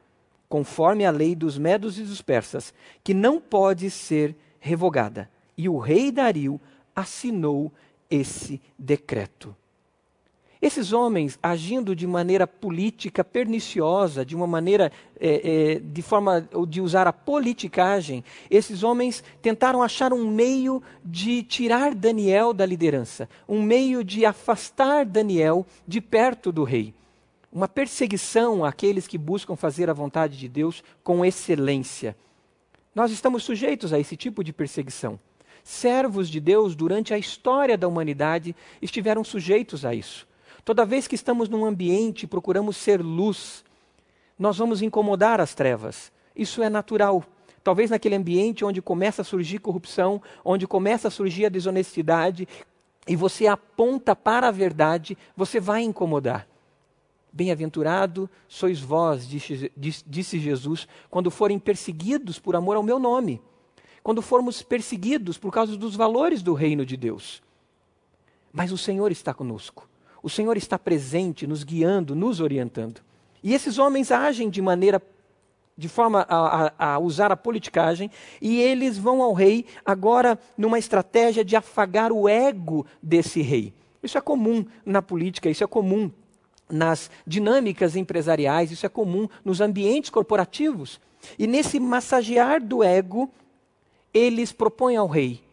conforme 0.49 1.05
a 1.05 1.11
lei 1.11 1.37
dos 1.37 1.59
medos 1.59 1.99
e 1.99 2.03
dos 2.03 2.23
persas, 2.23 2.73
que 3.05 3.13
não 3.13 3.39
pode 3.39 3.91
ser 3.91 4.35
revogada. 4.59 5.31
E 5.55 5.69
o 5.69 5.77
rei 5.77 6.11
Dario 6.11 6.59
assinou 6.97 7.71
esse 8.11 8.59
decreto. 8.79 9.55
Esses 10.61 10.93
homens 10.93 11.39
agindo 11.41 11.95
de 11.95 12.07
maneira 12.07 12.45
política 12.45 13.23
perniciosa, 13.23 14.25
de 14.25 14.35
uma 14.35 14.47
maneira 14.47 14.91
é, 15.21 15.75
é, 15.75 15.79
de 15.79 16.03
forma 16.03 16.49
de 16.69 16.81
usar 16.81 17.07
a 17.07 17.13
politicagem, 17.13 18.25
esses 18.51 18.83
homens 18.83 19.23
tentaram 19.41 19.83
achar 19.83 20.13
um 20.13 20.29
meio 20.29 20.83
de 21.05 21.45
tirar 21.45 21.95
Daniel 21.95 22.53
da 22.53 22.67
liderança, 22.67 23.29
um 23.49 23.63
meio 23.63 24.03
de 24.03 24.27
afastar 24.27 25.07
Daniel 25.07 25.65
de 25.87 26.01
perto 26.01 26.51
do 26.51 26.65
rei. 26.65 26.93
Uma 27.53 27.69
perseguição 27.69 28.65
àqueles 28.65 29.07
que 29.07 29.17
buscam 29.17 29.57
fazer 29.57 29.89
a 29.89 29.95
vontade 29.95 30.37
de 30.37 30.49
Deus 30.49 30.83
com 31.05 31.25
excelência. 31.25 32.17
Nós 32.95 33.13
estamos 33.13 33.45
sujeitos 33.45 33.93
a 33.93 33.99
esse 33.99 34.17
tipo 34.17 34.43
de 34.43 34.53
perseguição. 34.53 35.21
Servos 35.63 36.29
de 36.29 36.41
Deus, 36.41 36.75
durante 36.75 37.15
a 37.15 37.19
história 37.19 37.79
da 37.79 37.87
humanidade, 37.87 38.57
estiveram 38.83 39.23
sujeitos 39.23 39.85
a 39.85 39.95
isso. 39.95 40.28
Toda 40.69 40.85
vez 40.85 41.07
que 41.09 41.15
estamos 41.15 41.49
num 41.49 41.65
ambiente 41.65 42.25
e 42.25 42.27
procuramos 42.27 42.77
ser 42.77 43.01
luz, 43.01 43.65
nós 44.39 44.59
vamos 44.59 44.83
incomodar 44.83 45.41
as 45.41 45.55
trevas. 45.55 46.13
Isso 46.37 46.63
é 46.63 46.69
natural. 46.69 47.25
Talvez 47.65 47.89
naquele 47.89 48.17
ambiente 48.17 48.67
onde 48.67 48.83
começa 48.83 49.23
a 49.23 49.25
surgir 49.25 49.61
corrupção, 49.61 50.21
onde 50.45 50.67
começa 50.67 51.09
a 51.09 51.11
surgir 51.11 51.47
a 51.47 51.49
desonestidade, 51.49 52.47
e 53.07 53.17
você 53.17 53.47
aponta 53.47 54.15
para 54.15 54.49
a 54.49 54.51
verdade, 54.51 55.17
você 55.35 55.59
vai 55.59 55.81
incomodar. 55.81 56.47
Bem-aventurado 57.33 58.29
sois 58.47 58.79
vós, 58.79 59.27
disse, 59.27 59.73
disse 59.75 60.39
Jesus, 60.39 60.87
quando 61.09 61.31
forem 61.31 61.59
perseguidos 61.59 62.39
por 62.39 62.55
amor 62.55 62.77
ao 62.77 62.83
meu 62.83 62.99
nome, 62.99 63.41
quando 64.03 64.21
formos 64.21 64.61
perseguidos 64.61 65.39
por 65.39 65.51
causa 65.51 65.79
dos 65.79 65.97
valores 65.97 66.43
do 66.43 66.53
reino 66.53 66.85
de 66.85 66.95
Deus. 66.95 67.43
Mas 68.53 68.71
o 68.71 68.77
Senhor 68.77 69.11
está 69.11 69.33
conosco. 69.33 69.88
O 70.23 70.29
Senhor 70.29 70.57
está 70.57 70.79
presente, 70.79 71.47
nos 71.47 71.63
guiando, 71.63 72.15
nos 72.15 72.41
orientando. 72.41 73.01
E 73.43 73.55
esses 73.55 73.79
homens 73.79 74.11
agem 74.11 74.51
de 74.51 74.61
maneira, 74.61 75.01
de 75.77 75.89
forma 75.89 76.27
a, 76.29 76.67
a, 76.67 76.95
a, 76.95 76.99
usar 76.99 77.31
a 77.31 77.37
politicagem, 77.37 78.11
e 78.41 78.61
eles 78.61 78.99
vão 78.99 79.23
ao 79.23 79.33
rei 79.33 79.65
agora 79.85 80.39
numa 80.57 80.79
estratégia 80.79 81.45
de 81.45 81.55
afagar 81.55 82.13
o 82.13 82.29
ego 82.29 82.85
desse 83.03 83.41
rei. 83.41 83.73
Isso 84.03 84.19
é 84.19 84.21
comum 84.21 84.65
na 84.85 85.01
política, 85.01 85.49
isso 85.49 85.63
é 85.63 85.67
comum 85.67 86.11
nas 86.71 87.11
dinâmicas 87.27 87.97
empresariais, 87.97 88.71
isso 88.71 88.85
é 88.85 88.89
comum 88.89 89.29
nos 89.45 89.61
ambientes 89.61 90.11
corporativos. 90.11 91.01
E 91.39 91.47
nesse 91.47 91.81
massagear 91.81 92.63
do 92.63 92.83
ego, 92.83 93.31
eles 94.13 94.53
propõem 94.53 94.97
ao 94.97 95.07
rei 95.07 95.48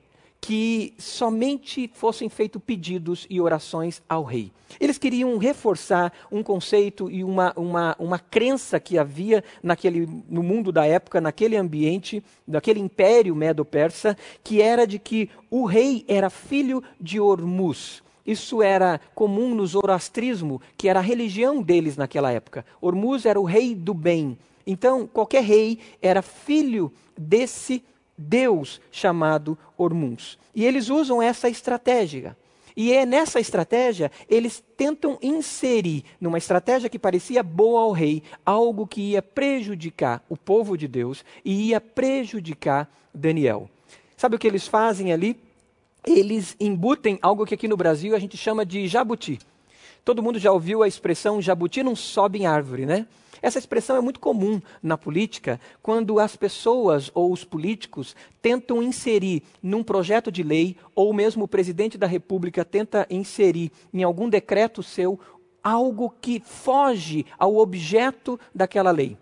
que 0.46 0.94
somente 1.00 1.90
fossem 1.96 2.30
feitos 2.30 2.62
pedidos 2.64 3.26
e 3.32 3.42
orações 3.42 4.00
ao 4.08 4.24
rei. 4.24 4.52
Eles 4.80 4.96
queriam 4.96 5.40
reforçar 5.40 6.14
um 6.32 6.44
conceito 6.44 7.10
e 7.10 7.24
uma, 7.24 7.52
uma, 7.58 7.96
uma 7.98 8.20
crença 8.20 8.80
que 8.80 8.96
havia 8.96 9.44
naquele, 9.64 10.08
no 10.30 10.44
mundo 10.44 10.72
da 10.72 10.86
época, 10.86 11.20
naquele 11.20 11.58
ambiente, 11.58 12.24
daquele 12.48 12.80
império 12.80 13.36
medo-persa, 13.36 14.16
que 14.44 14.62
era 14.62 14.86
de 14.86 15.00
que 15.00 15.32
o 15.50 15.66
rei 15.66 16.06
era 16.08 16.30
filho 16.30 16.84
de 17.02 17.20
Ormuz. 17.20 18.04
Isso 18.24 18.62
era 18.62 19.02
comum 19.16 19.56
no 19.56 19.66
zoroastrismo, 19.66 20.62
que 20.78 20.88
era 20.88 21.00
a 21.00 21.04
religião 21.04 21.60
deles 21.60 21.98
naquela 21.98 22.32
época. 22.32 22.64
Ormuz 22.80 23.26
era 23.26 23.40
o 23.40 23.46
rei 23.46 23.74
do 23.74 23.96
bem. 23.96 24.38
Então, 24.68 25.08
qualquer 25.08 25.44
rei 25.44 25.80
era 26.00 26.22
filho 26.22 26.94
desse 27.18 27.84
Deus 28.18 28.82
chamado 28.92 29.58
Ormuns. 29.78 30.38
E 30.54 30.66
eles 30.66 30.90
usam 30.90 31.22
essa 31.22 31.50
estratégia. 31.50 32.36
E 32.76 32.92
é 32.92 33.06
nessa 33.06 33.40
estratégia, 33.40 34.12
eles 34.30 34.62
tentam 34.76 35.18
inserir, 35.22 36.04
numa 36.20 36.38
estratégia 36.38 36.90
que 36.90 37.00
parecia 37.00 37.42
boa 37.42 37.82
ao 37.82 37.92
rei, 37.92 38.22
algo 38.46 38.86
que 38.86 39.12
ia 39.12 39.22
prejudicar 39.22 40.22
o 40.28 40.36
povo 40.36 40.78
de 40.78 40.88
Deus 40.88 41.24
e 41.44 41.70
ia 41.70 41.80
prejudicar 41.80 42.90
Daniel. 43.14 43.70
Sabe 44.18 44.36
o 44.36 44.40
que 44.40 44.48
eles 44.48 44.68
fazem 44.68 45.14
ali? 45.14 45.40
Eles 46.06 46.56
embutem 46.60 47.18
algo 47.22 47.46
que 47.46 47.54
aqui 47.54 47.68
no 47.68 47.78
Brasil 47.78 48.14
a 48.14 48.20
gente 48.20 48.36
chama 48.36 48.66
de 48.66 48.88
jabuti. 48.88 49.40
Todo 50.04 50.22
mundo 50.22 50.38
já 50.38 50.52
ouviu 50.52 50.84
a 50.84 50.88
expressão 50.88 51.42
jabuti 51.42 51.82
não 51.82 51.96
sobe 51.96 52.40
em 52.40 52.46
árvore, 52.46 52.86
né? 52.86 53.08
Essa 53.46 53.60
expressão 53.60 53.96
é 53.96 54.02
muito 54.02 54.20
comum 54.20 54.60
na 54.82 54.98
política 54.98 55.62
quando 55.80 56.18
as 56.18 56.36
pessoas 56.36 57.12
ou 57.14 57.32
os 57.32 57.44
políticos 57.44 58.16
tentam 58.42 58.82
inserir 58.82 59.44
num 59.62 59.84
projeto 59.84 60.32
de 60.32 60.42
lei, 60.42 60.76
ou 60.96 61.14
mesmo 61.14 61.44
o 61.44 61.48
presidente 61.48 61.96
da 61.96 62.08
República 62.08 62.66
tenta 62.66 63.06
inserir 63.08 63.72
em 63.94 64.02
algum 64.02 64.28
decreto 64.28 64.82
seu 64.82 65.20
algo 65.64 66.12
que 66.20 66.40
foge 66.44 67.24
ao 67.38 67.58
objeto 67.58 68.40
daquela 68.54 68.90
lei. 68.90 69.16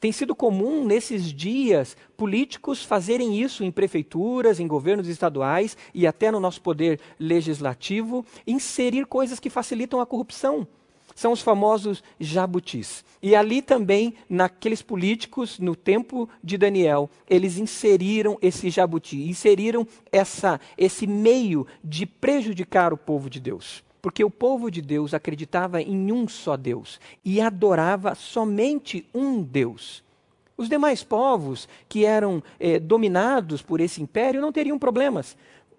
Tem 0.00 0.10
sido 0.10 0.34
comum 0.34 0.82
nesses 0.82 1.30
dias 1.30 1.98
políticos 2.16 2.82
fazerem 2.82 3.38
isso 3.38 3.62
em 3.62 3.70
prefeituras, 3.70 4.58
em 4.58 4.66
governos 4.66 5.06
estaduais 5.06 5.76
e 5.92 6.06
até 6.06 6.30
no 6.30 6.40
nosso 6.40 6.62
poder 6.62 6.98
legislativo, 7.20 8.24
inserir 8.46 9.04
coisas 9.04 9.38
que 9.38 9.50
facilitam 9.50 10.00
a 10.00 10.06
corrupção 10.06 10.66
são 11.14 11.32
os 11.32 11.40
famosos 11.40 12.02
jabutis. 12.18 13.04
E 13.22 13.34
ali 13.34 13.62
também, 13.62 14.14
naqueles 14.28 14.82
políticos, 14.82 15.58
no 15.58 15.74
tempo 15.74 16.28
de 16.42 16.58
Daniel, 16.58 17.08
eles 17.28 17.56
inseriram 17.56 18.38
esse 18.42 18.68
jabuti, 18.68 19.28
inseriram 19.28 19.86
essa, 20.12 20.60
esse 20.76 21.06
meio 21.06 21.66
de 21.82 22.04
prejudicar 22.04 22.92
o 22.92 22.98
povo 22.98 23.30
de 23.30 23.40
Deus. 23.40 23.82
Porque 24.02 24.22
o 24.22 24.30
povo 24.30 24.70
de 24.70 24.82
Deus 24.82 25.14
acreditava 25.14 25.80
em 25.80 26.12
um 26.12 26.28
só 26.28 26.56
Deus 26.56 27.00
e 27.24 27.40
adorava 27.40 28.14
somente 28.14 29.06
um 29.14 29.42
Deus. 29.42 30.04
Os 30.56 30.68
demais 30.68 31.02
povos 31.02 31.68
que 31.88 32.04
eram 32.04 32.42
eh, 32.60 32.78
dominados 32.78 33.62
por 33.62 33.80
esse 33.80 34.02
império 34.02 34.40
não 34.40 34.52
teriam 34.52 34.78
problemas, 34.78 35.36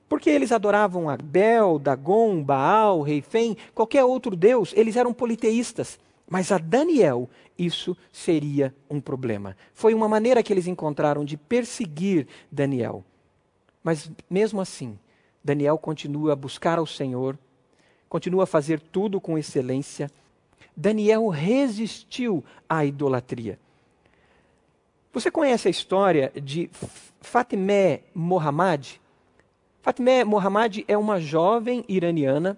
porque 0.08 0.30
eles 0.30 0.52
adoravam 0.52 1.10
Abel, 1.10 1.80
Dagon, 1.80 2.44
Baal, 2.44 3.02
Reifém, 3.02 3.58
qualquer 3.74 4.04
outro 4.04 4.36
deus, 4.36 4.74
eles 4.76 4.96
eram 4.96 5.14
politeístas. 5.14 6.00
Mas 6.28 6.52
a 6.52 6.58
Daniel 6.58 7.30
isso 7.58 7.96
seria 8.12 8.76
um 8.90 9.00
problema. 9.00 9.56
Foi 9.74 9.94
uma 9.94 10.10
maneira 10.10 10.44
que 10.44 10.52
eles 10.52 10.68
encontraram 10.68 11.24
de 11.24 11.38
perseguir 11.38 12.28
Daniel. 12.52 13.04
Mas 13.84 14.12
mesmo 14.30 14.60
assim, 14.60 14.98
Daniel 15.44 15.78
continua 15.78 16.34
a 16.34 16.36
buscar 16.36 16.80
ao 16.80 16.86
Senhor, 16.86 17.38
continua 18.10 18.44
a 18.44 18.48
fazer 18.48 18.80
tudo 18.80 19.22
com 19.22 19.38
excelência. 19.38 20.12
Daniel 20.76 21.28
resistiu 21.28 22.44
à 22.68 22.84
idolatria. 22.84 23.58
Você 25.14 25.32
conhece 25.32 25.68
a 25.70 25.72
história 25.72 26.32
de 26.36 26.70
Fatimé 27.22 28.02
Mohammad? 28.14 29.00
Fatimé 29.86 30.24
Mohammad 30.24 30.80
é 30.88 30.98
uma 30.98 31.20
jovem 31.22 31.86
iraniana 31.88 32.58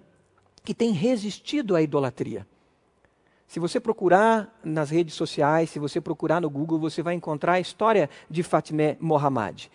que 0.64 0.72
tem 0.72 0.92
resistido 0.92 1.76
à 1.76 1.82
idolatria. 1.82 2.46
Se 3.46 3.60
você 3.60 3.78
procurar 3.78 4.58
nas 4.64 4.88
redes 4.88 5.14
sociais, 5.14 5.68
se 5.68 5.78
você 5.78 6.00
procurar 6.00 6.40
no 6.40 6.48
Google, 6.48 6.78
você 6.78 7.02
vai 7.02 7.12
encontrar 7.12 7.52
a 7.52 7.60
história 7.60 8.08
de 8.30 8.42
Fatimé 8.42 8.96
Mohammad. 8.98 9.66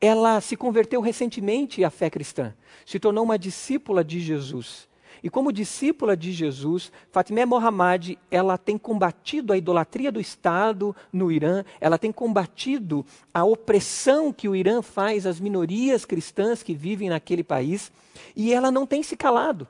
Ela 0.00 0.40
se 0.40 0.56
converteu 0.56 1.02
recentemente 1.02 1.84
à 1.84 1.90
fé 1.90 2.08
cristã, 2.08 2.54
se 2.86 2.98
tornou 2.98 3.22
uma 3.22 3.38
discípula 3.38 4.02
de 4.02 4.18
Jesus. 4.18 4.88
E 5.22 5.30
como 5.30 5.52
discípula 5.52 6.16
de 6.16 6.32
Jesus, 6.32 6.92
Fatimé 7.10 7.44
Mohammad, 7.44 8.16
ela 8.30 8.58
tem 8.58 8.76
combatido 8.76 9.52
a 9.52 9.56
idolatria 9.56 10.12
do 10.12 10.20
Estado 10.20 10.94
no 11.12 11.30
Irã, 11.32 11.64
ela 11.80 11.98
tem 11.98 12.12
combatido 12.12 13.04
a 13.32 13.44
opressão 13.44 14.32
que 14.32 14.48
o 14.48 14.56
Irã 14.56 14.82
faz 14.82 15.26
às 15.26 15.40
minorias 15.40 16.04
cristãs 16.04 16.62
que 16.62 16.74
vivem 16.74 17.08
naquele 17.08 17.42
país, 17.42 17.90
e 18.36 18.52
ela 18.52 18.70
não 18.70 18.86
tem 18.86 19.02
se 19.02 19.16
calado. 19.16 19.66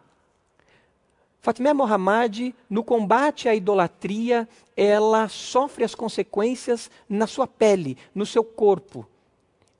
Fatimé 1.40 1.74
Mohammad, 1.74 2.54
no 2.70 2.82
combate 2.82 3.50
à 3.50 3.54
idolatria, 3.54 4.48
ela 4.74 5.28
sofre 5.28 5.84
as 5.84 5.94
consequências 5.94 6.90
na 7.06 7.26
sua 7.26 7.46
pele, 7.46 7.98
no 8.14 8.24
seu 8.24 8.42
corpo. 8.42 9.06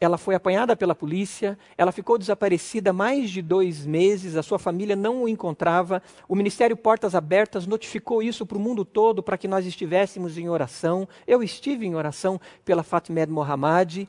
Ela 0.04 0.18
foi 0.18 0.34
apanhada 0.34 0.76
pela 0.76 0.94
polícia, 0.94 1.58
ela 1.78 1.90
ficou 1.90 2.18
desaparecida 2.18 2.92
mais 2.92 3.30
de 3.30 3.40
dois 3.40 3.86
meses, 3.86 4.36
a 4.36 4.42
sua 4.42 4.58
família 4.58 4.94
não 4.94 5.22
o 5.22 5.28
encontrava. 5.28 6.02
O 6.28 6.36
Ministério 6.36 6.76
Portas 6.76 7.14
Abertas 7.14 7.66
notificou 7.66 8.22
isso 8.22 8.44
para 8.44 8.58
o 8.58 8.60
mundo 8.60 8.84
todo 8.84 9.22
para 9.22 9.38
que 9.38 9.48
nós 9.48 9.64
estivéssemos 9.64 10.36
em 10.36 10.46
oração. 10.46 11.08
Eu 11.26 11.42
estive 11.42 11.86
em 11.86 11.94
oração 11.94 12.38
pela 12.66 12.82
Fatimé 12.82 13.24
Mohammad. 13.24 14.06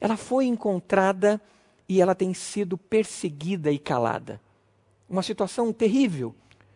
Ela 0.00 0.16
foi 0.16 0.46
encontrada 0.46 1.40
e 1.88 2.02
ela 2.02 2.16
tem 2.16 2.34
sido 2.34 2.76
perseguida 2.76 3.70
e 3.70 3.78
calada. 3.78 4.40
Uma 5.08 5.22
situação 5.22 5.72
terrível 5.72 6.34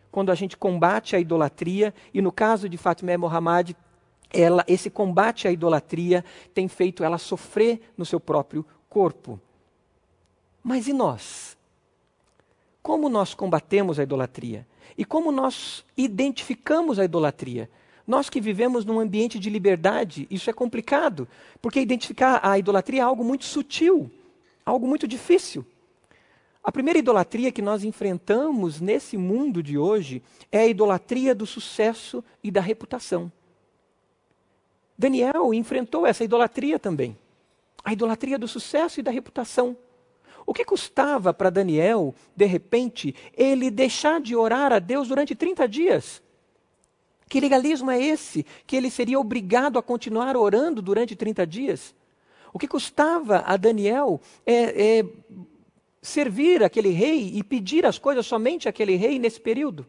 quando 0.09 0.31
a 0.31 0.35
gente 0.35 0.55
combate 0.55 1.15
a 1.15 1.19
idolatria, 1.19 1.93
e 2.13 2.21
no 2.21 2.31
caso 2.31 2.69
de 2.69 2.77
Fatimé 2.77 3.17
Mohammad, 3.17 3.71
ela, 4.33 4.65
esse 4.67 4.89
combate 4.89 5.47
à 5.47 5.51
idolatria 5.51 6.25
tem 6.53 6.67
feito 6.67 7.03
ela 7.03 7.19
sofrer 7.19 7.93
no 7.95 8.05
seu 8.05 8.19
próprio 8.19 8.65
corpo. 8.89 9.39
Mas 10.63 10.87
e 10.87 10.93
nós? 10.93 11.55
Como 12.81 13.07
nós 13.07 13.33
combatemos 13.33 13.99
a 13.99 14.03
idolatria? 14.03 14.67
E 14.97 15.05
como 15.05 15.31
nós 15.31 15.85
identificamos 15.95 16.99
a 16.99 17.05
idolatria? 17.05 17.69
Nós 18.05 18.29
que 18.29 18.41
vivemos 18.41 18.83
num 18.83 18.99
ambiente 18.99 19.39
de 19.39 19.49
liberdade, 19.49 20.27
isso 20.29 20.49
é 20.49 20.53
complicado, 20.53 21.27
porque 21.61 21.79
identificar 21.79 22.41
a 22.43 22.57
idolatria 22.59 22.99
é 22.99 23.03
algo 23.03 23.23
muito 23.23 23.45
sutil, 23.45 24.11
algo 24.65 24.85
muito 24.85 25.07
difícil. 25.07 25.65
A 26.61 26.71
primeira 26.71 26.99
idolatria 26.99 27.51
que 27.51 27.61
nós 27.61 27.83
enfrentamos 27.83 28.81
nesse 28.81 29.17
mundo 29.17 29.61
de 29.61 29.77
hoje 29.77 30.21
é 30.51 30.59
a 30.59 30.67
idolatria 30.67 31.33
do 31.35 31.45
sucesso 31.45 32.23
e 32.43 32.49
da 32.49 32.61
reputação. 32.61 33.31
Daniel 34.97 35.53
enfrentou 35.53 36.05
essa 36.05 36.23
idolatria 36.23 36.77
também. 36.79 37.17
A 37.83 37.91
idolatria 37.91 38.37
do 38.37 38.47
sucesso 38.47 38.99
e 38.99 39.03
da 39.03 39.11
reputação. 39.11 39.75
O 40.45 40.53
que 40.53 40.65
custava 40.65 41.33
para 41.33 41.49
Daniel, 41.49 42.13
de 42.35 42.45
repente, 42.45 43.15
ele 43.35 43.71
deixar 43.71 44.19
de 44.19 44.35
orar 44.35 44.71
a 44.71 44.79
Deus 44.79 45.07
durante 45.07 45.35
30 45.35 45.67
dias? 45.67 46.21
Que 47.29 47.39
legalismo 47.39 47.89
é 47.89 48.01
esse 48.01 48.45
que 48.67 48.75
ele 48.75 48.91
seria 48.91 49.19
obrigado 49.19 49.79
a 49.79 49.83
continuar 49.83 50.35
orando 50.35 50.81
durante 50.81 51.15
30 51.15 51.47
dias? 51.47 51.95
O 52.53 52.59
que 52.59 52.67
custava 52.67 53.43
a 53.45 53.57
Daniel 53.57 54.21
é, 54.45 54.99
é 54.99 55.05
servir 56.01 56.61
aquele 56.61 56.89
rei 56.89 57.31
e 57.33 57.43
pedir 57.43 57.85
as 57.85 57.97
coisas 57.97 58.25
somente 58.25 58.69
àquele 58.69 58.95
rei 58.95 59.17
nesse 59.17 59.39
período. 59.39 59.87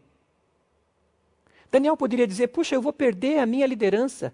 Daniel 1.69 1.97
poderia 1.97 2.25
dizer: 2.25 2.47
Puxa, 2.47 2.73
eu 2.73 2.81
vou 2.81 2.93
perder 2.93 3.39
a 3.39 3.45
minha 3.45 3.67
liderança. 3.67 4.33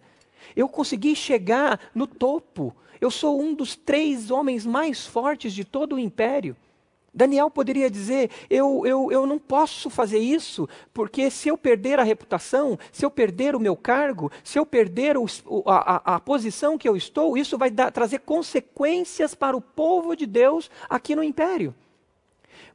Eu 0.55 0.67
consegui 0.67 1.15
chegar 1.15 1.79
no 1.93 2.07
topo. 2.07 2.75
Eu 2.99 3.09
sou 3.09 3.41
um 3.41 3.53
dos 3.53 3.75
três 3.75 4.29
homens 4.29 4.65
mais 4.65 5.05
fortes 5.05 5.53
de 5.53 5.65
todo 5.65 5.95
o 5.95 5.99
império. 5.99 6.55
Daniel 7.13 7.49
poderia 7.49 7.89
dizer: 7.89 8.29
eu, 8.49 8.85
eu, 8.85 9.11
eu 9.11 9.27
não 9.27 9.37
posso 9.37 9.89
fazer 9.89 10.19
isso, 10.19 10.67
porque 10.93 11.29
se 11.29 11.49
eu 11.49 11.57
perder 11.57 11.99
a 11.99 12.03
reputação, 12.03 12.79
se 12.91 13.05
eu 13.05 13.11
perder 13.11 13.55
o 13.55 13.59
meu 13.59 13.75
cargo, 13.75 14.31
se 14.43 14.57
eu 14.57 14.65
perder 14.65 15.17
o, 15.17 15.25
a, 15.65 15.95
a, 15.95 16.15
a, 16.15 16.19
posição 16.19 16.77
que 16.77 16.87
eu 16.87 16.95
estou, 16.95 17.37
isso 17.37 17.57
vai 17.57 17.69
dar, 17.69 17.91
trazer 17.91 18.19
consequências 18.19 19.35
para 19.35 19.57
o 19.57 19.61
povo 19.61 20.15
de 20.15 20.25
Deus 20.25 20.71
aqui 20.89 21.15
no 21.15 21.23
império. 21.23 21.75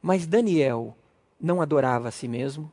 Mas 0.01 0.27
Daniel 0.27 0.95
não 1.41 1.61
adorava 1.61 2.09
a 2.09 2.11
si 2.11 2.27
mesmo, 2.27 2.71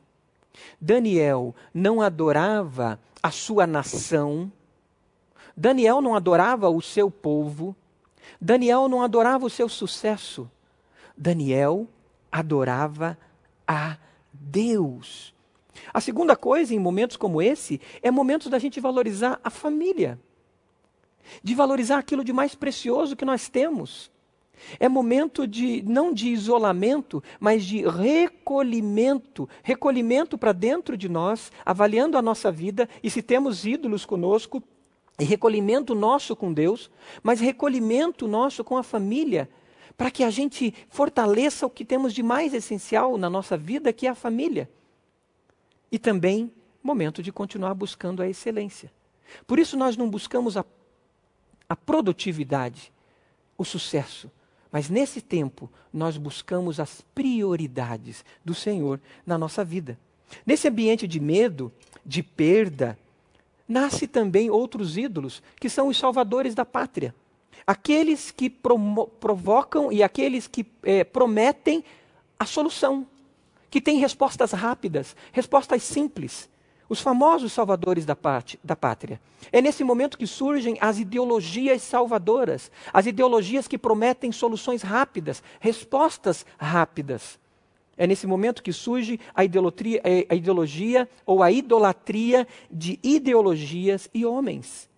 Daniel 0.79 1.55
não 1.73 1.99
adorava 1.99 2.99
a 3.21 3.31
sua 3.31 3.65
nação, 3.65 4.51
Daniel 5.55 6.01
não 6.01 6.15
adorava 6.15 6.69
o 6.69 6.81
seu 6.81 7.09
povo, 7.09 7.75
Daniel 8.39 8.87
não 8.87 9.01
adorava 9.01 9.45
o 9.45 9.49
seu 9.49 9.69
sucesso. 9.69 10.49
Daniel 11.17 11.87
adorava 12.31 13.17
a 13.67 13.97
Deus. 14.33 15.33
A 15.93 16.01
segunda 16.01 16.35
coisa, 16.35 16.73
em 16.73 16.79
momentos 16.79 17.15
como 17.15 17.41
esse, 17.41 17.79
é 18.01 18.11
momentos 18.11 18.47
da 18.47 18.59
gente 18.59 18.79
valorizar 18.79 19.39
a 19.43 19.49
família, 19.49 20.19
de 21.41 21.55
valorizar 21.55 21.97
aquilo 21.97 22.23
de 22.23 22.33
mais 22.33 22.55
precioso 22.55 23.15
que 23.15 23.25
nós 23.25 23.47
temos. 23.47 24.11
É 24.79 24.87
momento 24.87 25.45
de 25.45 25.81
não 25.83 26.13
de 26.13 26.29
isolamento, 26.29 27.21
mas 27.39 27.65
de 27.65 27.85
recolhimento, 27.87 29.49
recolhimento 29.61 30.37
para 30.37 30.53
dentro 30.53 30.97
de 30.97 31.09
nós, 31.09 31.51
avaliando 31.65 32.17
a 32.17 32.21
nossa 32.21 32.51
vida 32.51 32.87
e 33.03 33.09
se 33.09 33.21
temos 33.21 33.65
ídolos 33.65 34.05
conosco, 34.05 34.63
e 35.19 35.23
recolhimento 35.23 35.95
nosso 35.95 36.35
com 36.35 36.51
Deus, 36.51 36.89
mas 37.23 37.39
recolhimento 37.39 38.27
nosso 38.27 38.63
com 38.63 38.77
a 38.77 38.83
família, 38.83 39.49
para 39.97 40.11
que 40.11 40.23
a 40.23 40.29
gente 40.29 40.73
fortaleça 40.89 41.65
o 41.65 41.69
que 41.69 41.85
temos 41.85 42.13
de 42.13 42.21
mais 42.21 42.53
essencial 42.53 43.17
na 43.17 43.29
nossa 43.29 43.57
vida, 43.57 43.93
que 43.93 44.07
é 44.07 44.09
a 44.09 44.15
família. 44.15 44.69
E 45.91 45.97
também 45.97 46.51
momento 46.83 47.23
de 47.23 47.31
continuar 47.31 47.73
buscando 47.73 48.21
a 48.21 48.27
excelência. 48.27 48.91
Por 49.47 49.57
isso 49.57 49.75
nós 49.75 49.97
não 49.97 50.09
buscamos 50.09 50.55
a, 50.55 50.63
a 51.67 51.75
produtividade, 51.75 52.91
o 53.57 53.63
sucesso, 53.63 54.29
mas 54.71 54.89
nesse 54.89 55.21
tempo 55.21 55.69
nós 55.91 56.17
buscamos 56.17 56.79
as 56.79 57.01
prioridades 57.15 58.25
do 58.43 58.53
Senhor 58.53 58.99
na 59.25 59.37
nossa 59.37 59.63
vida. 59.63 59.97
Nesse 60.45 60.67
ambiente 60.67 61.07
de 61.07 61.19
medo, 61.19 61.71
de 62.05 62.21
perda, 62.21 62.97
nasce 63.67 64.07
também 64.07 64.49
outros 64.49 64.97
ídolos, 64.97 65.41
que 65.59 65.69
são 65.69 65.87
os 65.87 65.97
salvadores 65.97 66.53
da 66.53 66.65
pátria 66.65 67.13
aqueles 67.65 68.31
que 68.31 68.49
provocam 68.49 69.91
e 69.91 70.03
aqueles 70.03 70.47
que 70.47 70.65
é, 70.83 71.03
prometem 71.03 71.83
a 72.37 72.45
solução, 72.45 73.07
que 73.69 73.81
têm 73.81 73.97
respostas 73.97 74.51
rápidas, 74.51 75.15
respostas 75.31 75.83
simples. 75.83 76.49
Os 76.87 77.01
famosos 77.01 77.51
salvadores 77.51 78.05
da, 78.05 78.15
da 78.63 78.75
pátria. 78.75 79.19
É 79.51 79.59
nesse 79.59 79.83
momento 79.83 80.19
que 80.19 80.27
surgem 80.27 80.77
as 80.79 80.99
ideologias 80.99 81.81
salvadoras, 81.81 82.69
as 82.93 83.07
ideologias 83.07 83.67
que 83.67 83.75
prometem 83.75 84.31
soluções 84.31 84.83
rápidas, 84.83 85.41
respostas 85.59 86.45
rápidas. 86.59 87.39
É 87.97 88.05
nesse 88.05 88.27
momento 88.27 88.61
que 88.61 88.73
surge 88.73 89.19
a, 89.33 89.43
é, 89.43 89.47
a 90.29 90.35
ideologia 90.35 91.09
ou 91.25 91.41
a 91.41 91.51
idolatria 91.51 92.47
de 92.69 92.99
ideologias 93.01 94.09
e 94.13 94.25
homens. 94.25 94.89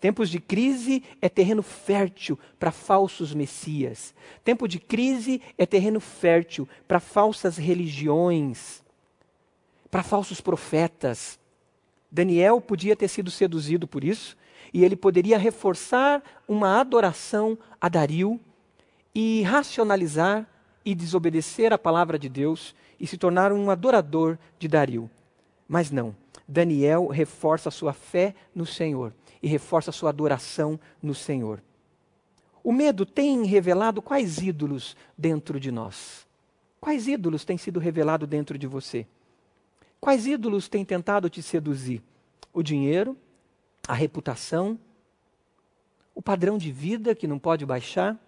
Tempos 0.00 0.30
de 0.30 0.40
crise 0.40 1.02
é 1.20 1.28
terreno 1.28 1.62
fértil 1.62 2.38
para 2.58 2.72
falsos 2.72 3.34
messias. 3.34 4.14
Tempo 4.42 4.66
de 4.66 4.78
crise 4.78 5.42
é 5.58 5.66
terreno 5.66 6.00
fértil 6.00 6.66
para 6.88 6.98
falsas 6.98 7.58
religiões, 7.58 8.82
para 9.90 10.02
falsos 10.02 10.40
profetas. 10.40 11.38
Daniel 12.10 12.62
podia 12.62 12.96
ter 12.96 13.08
sido 13.08 13.30
seduzido 13.30 13.86
por 13.86 14.02
isso, 14.02 14.38
e 14.72 14.84
ele 14.84 14.96
poderia 14.96 15.36
reforçar 15.36 16.22
uma 16.48 16.80
adoração 16.80 17.58
a 17.78 17.88
Dario 17.88 18.40
e 19.14 19.42
racionalizar 19.42 20.48
e 20.84 20.94
desobedecer 20.94 21.72
a 21.72 21.78
palavra 21.78 22.18
de 22.18 22.28
Deus 22.28 22.74
e 22.98 23.06
se 23.06 23.16
tornar 23.16 23.52
um 23.52 23.70
adorador 23.70 24.38
de 24.58 24.68
Dario. 24.68 25.10
Mas 25.68 25.90
não, 25.90 26.14
Daniel 26.46 27.06
reforça 27.06 27.70
sua 27.70 27.92
fé 27.92 28.34
no 28.54 28.66
Senhor 28.66 29.12
e 29.42 29.48
reforça 29.48 29.92
sua 29.92 30.10
adoração 30.10 30.78
no 31.02 31.14
Senhor. 31.14 31.62
O 32.62 32.72
medo 32.72 33.06
tem 33.06 33.44
revelado 33.44 34.02
quais 34.02 34.38
ídolos 34.38 34.96
dentro 35.16 35.58
de 35.58 35.70
nós? 35.70 36.26
Quais 36.80 37.06
ídolos 37.06 37.44
têm 37.44 37.56
sido 37.56 37.78
revelados 37.78 38.28
dentro 38.28 38.58
de 38.58 38.66
você? 38.66 39.06
Quais 40.00 40.26
ídolos 40.26 40.68
têm 40.68 40.84
tentado 40.84 41.28
te 41.28 41.42
seduzir? 41.42 42.02
O 42.52 42.62
dinheiro, 42.62 43.16
a 43.86 43.94
reputação, 43.94 44.78
o 46.14 46.22
padrão 46.22 46.58
de 46.58 46.72
vida 46.72 47.14
que 47.14 47.26
não 47.26 47.38
pode 47.38 47.64
baixar, 47.64 48.18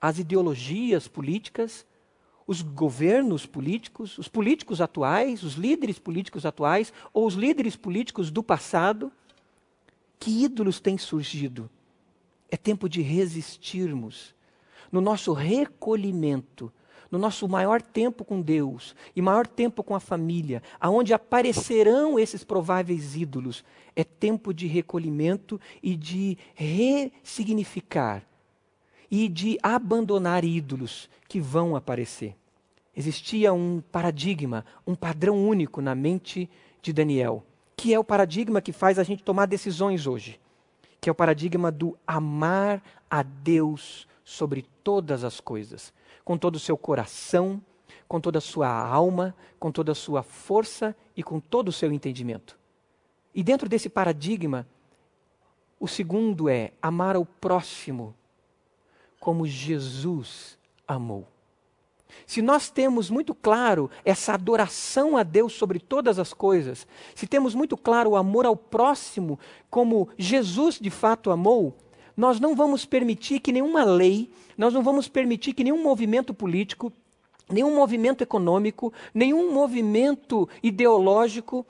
as 0.00 0.18
ideologias 0.18 1.08
políticas, 1.08 1.86
os 2.46 2.62
governos 2.62 3.46
políticos, 3.46 4.18
os 4.18 4.26
políticos 4.28 4.80
atuais, 4.80 5.42
os 5.42 5.54
líderes 5.54 5.98
políticos 5.98 6.44
atuais 6.44 6.92
ou 7.12 7.26
os 7.26 7.34
líderes 7.34 7.76
políticos 7.76 8.30
do 8.30 8.42
passado. 8.42 9.12
Que 10.18 10.44
ídolos 10.44 10.80
têm 10.80 10.98
surgido? 10.98 11.70
É 12.50 12.56
tempo 12.56 12.88
de 12.88 13.00
resistirmos. 13.02 14.34
No 14.90 15.00
nosso 15.00 15.32
recolhimento, 15.32 16.72
no 17.10 17.18
nosso 17.18 17.48
maior 17.48 17.80
tempo 17.80 18.24
com 18.24 18.40
Deus 18.40 18.96
e 19.14 19.22
maior 19.22 19.46
tempo 19.46 19.84
com 19.84 19.94
a 19.94 20.00
família, 20.00 20.62
aonde 20.80 21.14
aparecerão 21.14 22.18
esses 22.18 22.42
prováveis 22.42 23.14
ídolos, 23.14 23.64
é 23.94 24.02
tempo 24.02 24.52
de 24.52 24.66
recolhimento 24.66 25.60
e 25.82 25.94
de 25.94 26.36
ressignificar 26.54 28.26
e 29.10 29.28
de 29.28 29.58
abandonar 29.62 30.44
ídolos 30.44 31.10
que 31.28 31.40
vão 31.40 31.74
aparecer. 31.74 32.36
existia 32.94 33.52
um 33.52 33.80
paradigma, 33.80 34.64
um 34.86 34.94
padrão 34.94 35.46
único 35.48 35.80
na 35.80 35.94
mente 35.94 36.50
de 36.82 36.92
Daniel, 36.92 37.44
que 37.76 37.94
é 37.94 37.98
o 37.98 38.04
paradigma 38.04 38.60
que 38.60 38.72
faz 38.72 38.98
a 38.98 39.02
gente 39.02 39.22
tomar 39.22 39.46
decisões 39.46 40.06
hoje, 40.06 40.38
que 41.00 41.08
é 41.08 41.12
o 41.12 41.14
paradigma 41.14 41.70
do 41.72 41.96
amar 42.06 42.82
a 43.08 43.22
Deus 43.22 44.06
sobre 44.24 44.66
todas 44.84 45.24
as 45.24 45.40
coisas, 45.40 45.92
com 46.24 46.36
todo 46.36 46.56
o 46.56 46.60
seu 46.60 46.76
coração, 46.76 47.60
com 48.06 48.20
toda 48.20 48.38
a 48.38 48.42
sua 48.42 48.68
alma, 48.68 49.34
com 49.58 49.72
toda 49.72 49.92
a 49.92 49.94
sua 49.94 50.22
força 50.22 50.94
e 51.16 51.22
com 51.22 51.40
todo 51.40 51.68
o 51.68 51.72
seu 51.72 51.92
entendimento. 51.92 52.58
E 53.34 53.42
dentro 53.42 53.68
desse 53.68 53.88
paradigma, 53.88 54.66
o 55.78 55.88
segundo 55.88 56.48
é 56.48 56.72
amar 56.82 57.16
ao 57.16 57.24
próximo 57.24 58.14
como 59.20 59.46
Jesus 59.46 60.58
amou. 60.88 61.28
Se 62.26 62.42
nós 62.42 62.70
temos 62.70 63.10
muito 63.10 63.34
claro 63.34 63.90
essa 64.04 64.34
adoração 64.34 65.16
a 65.16 65.22
Deus 65.22 65.52
sobre 65.52 65.78
todas 65.78 66.18
as 66.18 66.32
coisas, 66.32 66.86
se 67.14 67.26
temos 67.26 67.54
muito 67.54 67.76
claro 67.76 68.10
o 68.10 68.16
amor 68.16 68.46
ao 68.46 68.56
próximo 68.56 69.38
como 69.68 70.08
Jesus 70.18 70.78
de 70.80 70.90
fato 70.90 71.30
amou, 71.30 71.76
nós 72.16 72.40
não 72.40 72.56
vamos 72.56 72.84
permitir 72.84 73.40
que 73.40 73.52
nenhuma 73.52 73.84
lei, 73.84 74.30
nós 74.56 74.74
não 74.74 74.82
vamos 74.82 75.08
permitir 75.08 75.54
que 75.54 75.64
nenhum 75.64 75.82
movimento 75.82 76.34
político, 76.34 76.92
nenhum 77.48 77.74
movimento 77.74 78.22
econômico, 78.22 78.92
nenhum 79.14 79.52
movimento 79.52 80.48
ideológico 80.62 81.64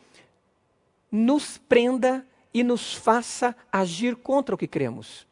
nos 1.10 1.58
prenda 1.58 2.26
e 2.52 2.62
nos 2.62 2.94
faça 2.94 3.54
agir 3.70 4.16
contra 4.16 4.54
o 4.54 4.58
que 4.58 4.66
cremos. 4.66 5.29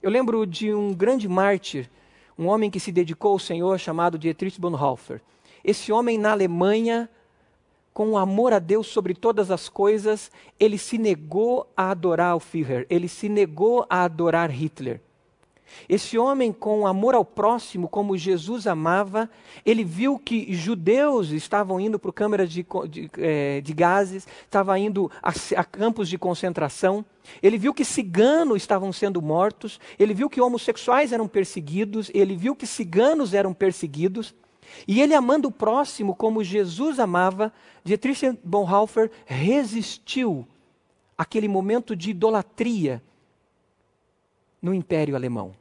Eu 0.00 0.10
lembro 0.10 0.46
de 0.46 0.72
um 0.72 0.94
grande 0.94 1.28
mártir, 1.28 1.90
um 2.38 2.46
homem 2.46 2.70
que 2.70 2.78
se 2.78 2.92
dedicou 2.92 3.32
ao 3.32 3.38
Senhor 3.38 3.78
chamado 3.78 4.18
Dietrich 4.18 4.60
Bonhoeffer. 4.60 5.20
Esse 5.64 5.90
homem 5.90 6.16
na 6.16 6.30
Alemanha, 6.30 7.08
com 7.92 8.10
o 8.10 8.16
amor 8.16 8.52
a 8.52 8.60
Deus 8.60 8.86
sobre 8.86 9.12
todas 9.12 9.50
as 9.50 9.68
coisas, 9.68 10.30
ele 10.58 10.78
se 10.78 10.98
negou 10.98 11.68
a 11.76 11.90
adorar 11.90 12.36
o 12.36 12.40
Führer, 12.40 12.86
ele 12.88 13.08
se 13.08 13.28
negou 13.28 13.84
a 13.90 14.04
adorar 14.04 14.50
Hitler. 14.50 15.00
Esse 15.88 16.18
homem, 16.18 16.52
com 16.52 16.86
amor 16.86 17.14
ao 17.14 17.24
próximo, 17.24 17.88
como 17.88 18.16
Jesus 18.16 18.66
amava, 18.66 19.28
ele 19.64 19.84
viu 19.84 20.18
que 20.18 20.52
judeus 20.54 21.30
estavam 21.30 21.80
indo 21.80 21.98
para 21.98 22.12
câmeras 22.12 22.50
de, 22.50 22.66
de, 22.88 23.10
é, 23.18 23.60
de, 23.60 23.72
gases, 23.72 24.26
estavam 24.42 24.76
indo 24.76 25.10
a, 25.22 25.32
a 25.56 25.64
campos 25.64 26.08
de 26.08 26.18
concentração. 26.18 27.04
Ele 27.42 27.58
viu 27.58 27.74
que 27.74 27.84
ciganos 27.84 28.58
estavam 28.58 28.92
sendo 28.92 29.20
mortos. 29.22 29.78
Ele 29.98 30.14
viu 30.14 30.28
que 30.28 30.40
homossexuais 30.40 31.12
eram 31.12 31.28
perseguidos. 31.28 32.10
Ele 32.14 32.36
viu 32.36 32.54
que 32.54 32.66
ciganos 32.66 33.34
eram 33.34 33.54
perseguidos. 33.54 34.34
E 34.86 35.00
ele, 35.00 35.14
amando 35.14 35.48
o 35.48 35.52
próximo 35.52 36.14
como 36.14 36.44
Jesus 36.44 36.98
amava, 36.98 37.52
Dietrich 37.82 38.38
Bonhoeffer 38.44 39.10
resistiu 39.24 40.46
àquele 41.16 41.48
momento 41.48 41.96
de 41.96 42.10
idolatria 42.10 43.02
no 44.60 44.74
Império 44.74 45.16
Alemão. 45.16 45.52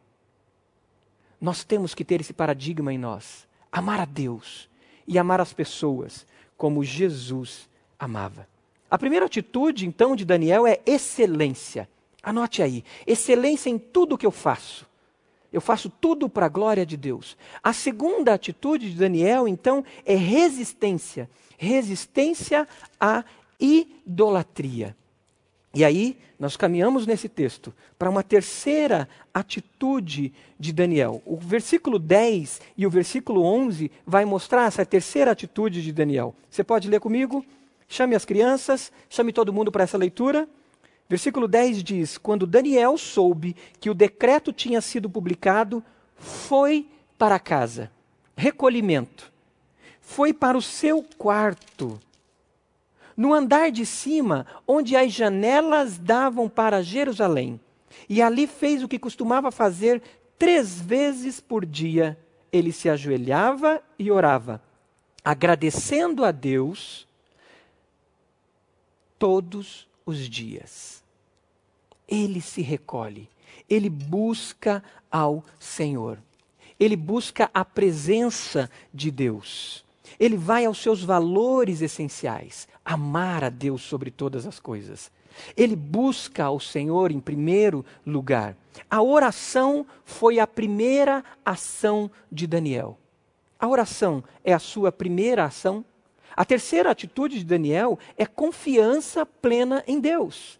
Nós 1.39 1.63
temos 1.63 1.93
que 1.93 2.03
ter 2.03 2.21
esse 2.21 2.33
paradigma 2.33 2.93
em 2.93 2.97
nós. 2.97 3.47
Amar 3.71 3.99
a 3.99 4.05
Deus 4.05 4.69
e 5.07 5.17
amar 5.17 5.39
as 5.39 5.53
pessoas 5.53 6.25
como 6.57 6.83
Jesus 6.83 7.69
amava. 7.99 8.47
A 8.89 8.97
primeira 8.97 9.25
atitude, 9.25 9.85
então, 9.85 10.15
de 10.15 10.25
Daniel 10.25 10.65
é 10.65 10.79
excelência. 10.85 11.87
Anote 12.23 12.61
aí: 12.61 12.83
excelência 13.05 13.69
em 13.69 13.77
tudo 13.77 14.17
que 14.17 14.25
eu 14.25 14.31
faço. 14.31 14.87
Eu 15.51 15.61
faço 15.61 15.89
tudo 15.89 16.27
para 16.27 16.45
a 16.45 16.49
glória 16.49 16.85
de 16.85 16.97
Deus. 16.97 17.37
A 17.63 17.71
segunda 17.71 18.33
atitude 18.33 18.91
de 18.91 18.97
Daniel, 18.97 19.47
então, 19.47 19.83
é 20.05 20.15
resistência. 20.15 21.29
Resistência 21.57 22.67
à 22.99 23.23
idolatria. 23.59 24.95
E 25.73 25.83
aí, 25.83 26.17
nós 26.39 26.55
caminhamos 26.55 27.07
nesse 27.07 27.27
texto 27.27 27.73
para 27.97 28.09
uma 28.09 28.23
terceira 28.23 29.07
atitude 29.33 30.33
de 30.59 30.71
Daniel. 30.71 31.21
O 31.25 31.37
versículo 31.37 31.97
10 31.97 32.61
e 32.77 32.85
o 32.85 32.89
versículo 32.89 33.43
11 33.43 33.91
vai 34.05 34.23
mostrar 34.23 34.67
essa 34.67 34.85
terceira 34.85 35.31
atitude 35.31 35.81
de 35.81 35.91
Daniel. 35.91 36.35
Você 36.49 36.63
pode 36.63 36.89
ler 36.89 36.99
comigo? 36.99 37.45
Chame 37.87 38.15
as 38.15 38.25
crianças, 38.25 38.91
chame 39.09 39.33
todo 39.33 39.53
mundo 39.53 39.71
para 39.71 39.83
essa 39.83 39.97
leitura. 39.97 40.47
Versículo 41.09 41.47
10 41.47 41.83
diz: 41.83 42.17
Quando 42.17 42.45
Daniel 42.45 42.97
soube 42.97 43.55
que 43.79 43.89
o 43.89 43.93
decreto 43.93 44.51
tinha 44.51 44.81
sido 44.81 45.09
publicado, 45.09 45.83
foi 46.15 46.87
para 47.17 47.39
casa. 47.39 47.89
Recolhimento. 48.35 49.31
Foi 50.01 50.33
para 50.33 50.57
o 50.57 50.61
seu 50.61 51.03
quarto 51.17 51.99
no 53.17 53.33
andar 53.33 53.71
de 53.71 53.83
cima, 53.83 54.45
onde 54.67 54.95
as 54.95 55.11
janelas 55.11 55.97
davam 55.97 56.47
para 56.47 56.83
Jerusalém. 56.83 57.59
E 58.07 58.21
ali 58.21 58.45
fez 58.45 58.83
o 58.83 58.87
que 58.87 58.99
costumava 58.99 59.51
fazer 59.51 60.03
três 60.37 60.79
vezes 60.79 61.39
por 61.39 61.65
dia. 61.65 62.15
Ele 62.51 62.71
se 62.71 62.87
ajoelhava 62.87 63.81
e 63.97 64.11
orava, 64.11 64.61
agradecendo 65.25 66.23
a 66.23 66.31
Deus 66.31 67.07
todos 69.17 69.87
os 70.05 70.29
dias. 70.29 71.03
Ele 72.07 72.39
se 72.39 72.61
recolhe, 72.61 73.27
ele 73.67 73.89
busca 73.89 74.83
ao 75.11 75.43
Senhor, 75.59 76.19
ele 76.79 76.95
busca 76.95 77.49
a 77.53 77.65
presença 77.65 78.69
de 78.93 79.09
Deus. 79.09 79.83
Ele 80.19 80.35
vai 80.35 80.65
aos 80.65 80.81
seus 80.81 81.03
valores 81.03 81.81
essenciais, 81.81 82.67
amar 82.83 83.43
a 83.43 83.49
Deus 83.49 83.81
sobre 83.81 84.09
todas 84.09 84.47
as 84.47 84.59
coisas. 84.59 85.11
Ele 85.55 85.75
busca 85.75 86.45
ao 86.45 86.59
Senhor 86.59 87.11
em 87.11 87.19
primeiro 87.19 87.85
lugar. 88.05 88.55
A 88.89 89.01
oração 89.01 89.85
foi 90.03 90.39
a 90.39 90.47
primeira 90.47 91.23
ação 91.45 92.09
de 92.31 92.47
Daniel. 92.47 92.97
A 93.59 93.67
oração 93.67 94.23
é 94.43 94.53
a 94.53 94.59
sua 94.59 94.91
primeira 94.91 95.45
ação. 95.45 95.85
A 96.35 96.45
terceira 96.45 96.91
atitude 96.91 97.39
de 97.39 97.45
Daniel 97.45 97.97
é 98.17 98.25
confiança 98.25 99.25
plena 99.25 99.83
em 99.87 99.99
Deus. 99.99 100.59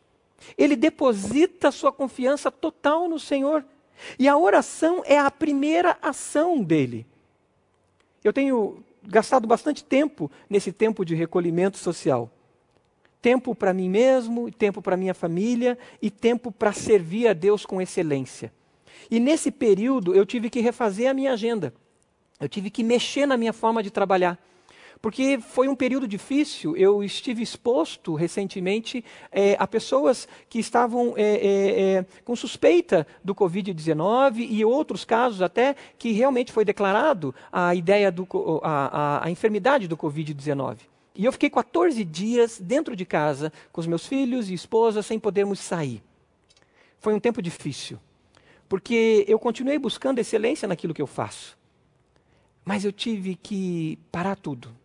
Ele 0.58 0.76
deposita 0.76 1.72
sua 1.72 1.92
confiança 1.92 2.52
total 2.52 3.08
no 3.08 3.20
Senhor. 3.20 3.64
E 4.18 4.28
a 4.28 4.38
oração 4.38 5.04
é 5.06 5.18
a 5.18 5.30
primeira 5.30 5.98
ação 6.02 6.64
dele. 6.64 7.06
Eu 8.24 8.34
tenho 8.34 8.84
gastado 9.08 9.48
bastante 9.48 9.84
tempo 9.84 10.30
nesse 10.50 10.72
tempo 10.72 11.06
de 11.06 11.16
recolhimento 11.16 11.78
social. 11.78 12.30
Tempo 13.22 13.56
para 13.56 13.74
mim 13.74 13.90
mesmo, 13.90 14.52
tempo 14.52 14.82
para 14.82 14.98
minha 14.98 15.14
família 15.14 15.78
e 16.02 16.12
tempo 16.12 16.52
para 16.52 16.72
servir 16.72 17.28
a 17.28 17.34
Deus 17.34 17.66
com 17.66 17.82
excelência. 17.82 18.52
E 19.10 19.20
nesse 19.20 19.50
período 19.50 20.14
eu 20.14 20.26
tive 20.26 20.50
que 20.50 20.60
refazer 20.60 21.10
a 21.10 21.14
minha 21.14 21.34
agenda. 21.34 21.74
Eu 22.40 22.48
tive 22.48 22.70
que 22.70 22.84
mexer 22.84 23.26
na 23.26 23.38
minha 23.38 23.54
forma 23.54 23.82
de 23.82 23.90
trabalhar. 23.90 24.38
Porque 25.02 25.40
foi 25.40 25.68
um 25.68 25.76
período 25.76 26.08
difícil, 26.08 26.76
eu 26.76 27.04
estive 27.04 27.44
exposto 27.44 28.16
recentemente 28.16 29.06
é, 29.32 29.56
a 29.60 29.68
pessoas 29.68 30.28
que 30.50 30.60
estavam 30.60 31.14
é, 31.16 31.98
é, 31.98 32.06
com 32.24 32.36
suspeita 32.36 33.06
do 33.24 33.36
Covid-19 33.36 34.48
e 34.50 34.66
outros 34.66 35.06
casos 35.06 35.42
até 35.42 35.76
que 35.98 36.12
realmente 36.12 36.52
foi 36.52 36.66
declarado 36.66 37.34
a 37.52 37.76
ideia 37.76 38.12
do, 38.12 38.28
a, 38.64 39.20
a, 39.20 39.26
a 39.26 39.32
enfermidade 39.32 39.88
do 39.88 39.96
Covid-19. 39.96 40.80
E 41.14 41.26
eu 41.26 41.32
fiquei 41.32 41.50
14 41.50 42.04
dias 42.04 42.60
dentro 42.60 42.96
de 42.96 43.06
casa 43.06 43.52
com 43.72 43.82
os 43.82 43.88
meus 43.88 44.06
filhos 44.06 44.50
e 44.50 44.54
esposa 44.54 45.02
sem 45.02 45.20
podermos 45.20 45.60
sair. 45.60 46.02
Foi 47.00 47.14
um 47.14 47.20
tempo 47.20 47.42
difícil, 47.42 48.00
porque 48.68 49.26
eu 49.28 49.38
continuei 49.38 49.78
buscando 49.78 50.20
excelência 50.20 50.68
naquilo 50.68 50.94
que 50.94 51.02
eu 51.02 51.08
faço. 51.08 51.58
Mas 52.66 52.84
eu 52.84 52.92
tive 52.92 53.36
que 53.36 53.98
parar 54.12 54.36
tudo 54.36 54.77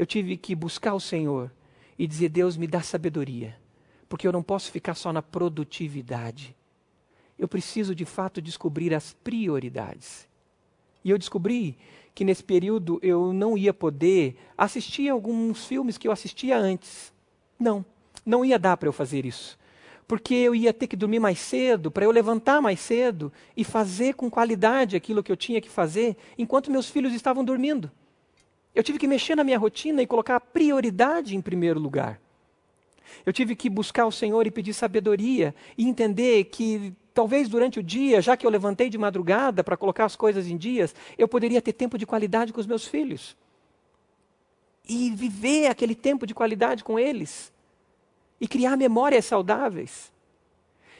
eu 0.00 0.06
tive 0.06 0.34
que 0.38 0.54
buscar 0.54 0.94
o 0.94 1.00
Senhor 1.00 1.52
e 1.98 2.06
dizer: 2.06 2.30
Deus, 2.30 2.56
me 2.56 2.66
dá 2.66 2.80
sabedoria, 2.80 3.54
porque 4.08 4.26
eu 4.26 4.32
não 4.32 4.42
posso 4.42 4.70
ficar 4.70 4.94
só 4.94 5.12
na 5.12 5.20
produtividade. 5.20 6.56
Eu 7.38 7.46
preciso 7.46 7.94
de 7.94 8.06
fato 8.06 8.40
descobrir 8.40 8.94
as 8.94 9.12
prioridades. 9.12 10.26
E 11.04 11.10
eu 11.10 11.18
descobri 11.18 11.76
que 12.14 12.24
nesse 12.24 12.42
período 12.42 12.98
eu 13.02 13.34
não 13.34 13.58
ia 13.58 13.74
poder 13.74 14.38
assistir 14.56 15.10
alguns 15.10 15.66
filmes 15.66 15.98
que 15.98 16.08
eu 16.08 16.12
assistia 16.12 16.56
antes. 16.56 17.12
Não, 17.58 17.84
não 18.24 18.42
ia 18.42 18.58
dar 18.58 18.78
para 18.78 18.88
eu 18.88 18.94
fazer 18.94 19.26
isso. 19.26 19.58
Porque 20.08 20.32
eu 20.32 20.54
ia 20.54 20.72
ter 20.72 20.86
que 20.86 20.96
dormir 20.96 21.20
mais 21.20 21.38
cedo, 21.38 21.90
para 21.90 22.06
eu 22.06 22.10
levantar 22.10 22.62
mais 22.62 22.80
cedo 22.80 23.30
e 23.54 23.64
fazer 23.64 24.14
com 24.14 24.30
qualidade 24.30 24.96
aquilo 24.96 25.22
que 25.22 25.30
eu 25.30 25.36
tinha 25.36 25.60
que 25.60 25.68
fazer 25.68 26.16
enquanto 26.38 26.70
meus 26.70 26.88
filhos 26.88 27.12
estavam 27.12 27.44
dormindo. 27.44 27.90
Eu 28.74 28.82
tive 28.82 28.98
que 28.98 29.06
mexer 29.06 29.34
na 29.34 29.44
minha 29.44 29.58
rotina 29.58 30.02
e 30.02 30.06
colocar 30.06 30.36
a 30.36 30.40
prioridade 30.40 31.36
em 31.36 31.40
primeiro 31.40 31.80
lugar. 31.80 32.20
Eu 33.26 33.32
tive 33.32 33.56
que 33.56 33.68
buscar 33.68 34.06
o 34.06 34.12
Senhor 34.12 34.46
e 34.46 34.50
pedir 34.50 34.72
sabedoria 34.72 35.54
e 35.76 35.88
entender 35.88 36.44
que 36.44 36.94
talvez 37.12 37.48
durante 37.48 37.80
o 37.80 37.82
dia, 37.82 38.20
já 38.20 38.36
que 38.36 38.46
eu 38.46 38.50
levantei 38.50 38.88
de 38.88 38.96
madrugada 38.96 39.64
para 39.64 39.76
colocar 39.76 40.04
as 40.04 40.16
coisas 40.16 40.46
em 40.46 40.56
dias, 40.56 40.94
eu 41.18 41.26
poderia 41.26 41.60
ter 41.60 41.72
tempo 41.72 41.98
de 41.98 42.06
qualidade 42.06 42.52
com 42.52 42.60
os 42.60 42.66
meus 42.66 42.86
filhos. 42.86 43.36
E 44.88 45.10
viver 45.10 45.66
aquele 45.66 45.94
tempo 45.94 46.26
de 46.26 46.34
qualidade 46.34 46.84
com 46.84 46.98
eles. 46.98 47.52
E 48.40 48.48
criar 48.48 48.76
memórias 48.76 49.24
saudáveis. 49.24 50.12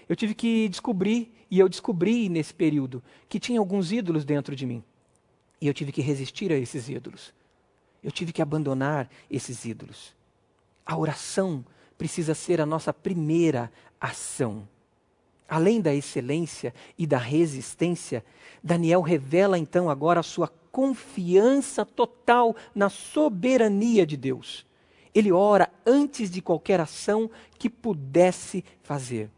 Eu 0.09 0.17
tive 0.17 0.35
que 0.35 0.69
descobrir, 0.69 1.33
e 1.51 1.59
eu 1.59 1.69
descobri 1.69 2.29
nesse 2.29 2.53
período, 2.53 3.03
que 3.29 3.39
tinha 3.39 3.61
alguns 3.61 3.93
ídolos 3.93 4.25
dentro 4.25 4.55
de 4.55 4.67
mim. 4.67 4.83
E 5.61 5.67
eu 5.67 5.75
tive 5.75 5.93
que 5.93 6.03
resistir 6.03 6.53
a 6.53 6.57
esses 6.57 6.89
ídolos. 6.89 7.33
Eu 8.03 8.11
tive 8.11 8.33
que 8.33 8.43
abandonar 8.43 9.09
esses 9.31 9.65
ídolos. 9.65 10.15
A 10.85 10.97
oração 10.97 11.65
precisa 11.99 12.35
ser 12.35 12.61
a 12.61 12.67
nossa 12.67 12.93
primeira 12.93 13.71
ação. 14.01 14.67
Além 15.49 15.81
da 15.81 15.95
excelência 15.95 16.73
e 16.97 17.07
da 17.07 17.19
resistência, 17.19 18.25
Daniel 18.63 19.03
revela 19.03 19.59
então 19.59 19.91
agora 19.91 20.21
a 20.21 20.23
sua 20.23 20.49
confiança 20.71 21.85
total 21.85 22.55
na 22.75 22.89
soberania 22.89 24.07
de 24.07 24.17
Deus. 24.17 24.65
Ele 25.15 25.33
ora 25.33 25.69
antes 25.85 26.31
de 26.31 26.41
qualquer 26.41 26.81
ação 26.81 27.31
que 27.59 27.69
pudesse 27.69 28.65
fazer. 28.83 29.29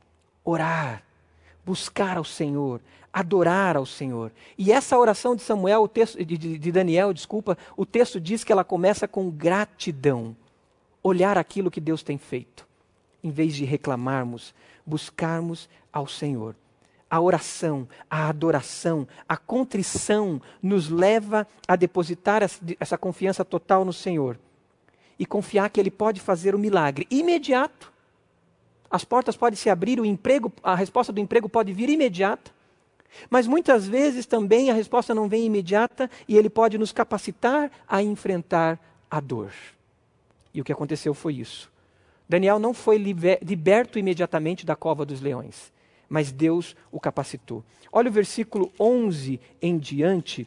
Orar, 0.44 1.02
buscar 1.64 2.18
ao 2.18 2.24
Senhor, 2.24 2.80
adorar 3.12 3.76
ao 3.76 3.84
Senhor. 3.84 4.32
E 4.56 4.72
essa 4.72 4.98
oração 4.98 5.36
de 5.36 5.42
Samuel, 5.42 5.82
o 5.82 5.88
texto 5.88 6.24
de, 6.24 6.36
de, 6.36 6.72
Daniel, 6.72 7.12
desculpa, 7.12 7.58
o 7.76 7.84
texto 7.84 8.20
diz 8.20 8.42
que 8.42 8.52
ela 8.52 8.64
começa 8.64 9.06
com 9.06 9.30
gratidão. 9.30 10.34
Olhar 11.02 11.36
aquilo 11.36 11.70
que 11.70 11.80
Deus 11.80 12.02
tem 12.02 12.16
feito. 12.16 12.66
Em 13.22 13.30
vez 13.30 13.54
de 13.54 13.64
reclamarmos, 13.64 14.54
buscarmos 14.86 15.68
ao 15.92 16.06
Senhor. 16.06 16.56
A 17.10 17.20
oração, 17.20 17.86
a 18.08 18.28
adoração, 18.28 19.06
a 19.28 19.36
contrição 19.36 20.40
nos 20.62 20.88
leva 20.88 21.46
a 21.68 21.76
depositar 21.76 22.42
essa 22.80 22.96
confiança 22.96 23.44
total 23.44 23.84
no 23.84 23.92
Senhor 23.92 24.38
e 25.18 25.26
confiar 25.26 25.68
que 25.68 25.78
Ele 25.78 25.90
pode 25.90 26.20
fazer 26.20 26.54
o 26.54 26.58
milagre 26.58 27.06
imediato. 27.10 27.92
As 28.90 29.04
portas 29.04 29.36
podem 29.36 29.56
se 29.58 29.68
abrir, 29.68 30.00
o 30.00 30.06
emprego, 30.06 30.50
a 30.62 30.74
resposta 30.74 31.12
do 31.12 31.20
emprego 31.20 31.50
pode 31.50 31.72
vir 31.72 31.90
imediata. 31.90 32.50
Mas 33.28 33.46
muitas 33.46 33.86
vezes 33.86 34.26
também 34.26 34.70
a 34.70 34.74
resposta 34.74 35.14
não 35.14 35.28
vem 35.28 35.46
imediata 35.46 36.10
e 36.26 36.36
ele 36.36 36.50
pode 36.50 36.78
nos 36.78 36.92
capacitar 36.92 37.70
a 37.86 38.02
enfrentar 38.02 38.78
a 39.10 39.20
dor. 39.20 39.52
E 40.54 40.60
o 40.60 40.64
que 40.64 40.72
aconteceu 40.72 41.14
foi 41.14 41.34
isso. 41.34 41.70
Daniel 42.28 42.58
não 42.58 42.72
foi 42.72 42.96
liberto 42.96 43.98
imediatamente 43.98 44.64
da 44.64 44.74
cova 44.74 45.04
dos 45.04 45.20
leões, 45.20 45.72
mas 46.08 46.32
Deus 46.32 46.74
o 46.90 46.98
capacitou. 46.98 47.62
Olha 47.92 48.08
o 48.08 48.12
versículo 48.12 48.72
11 48.80 49.38
em 49.60 49.76
diante, 49.76 50.46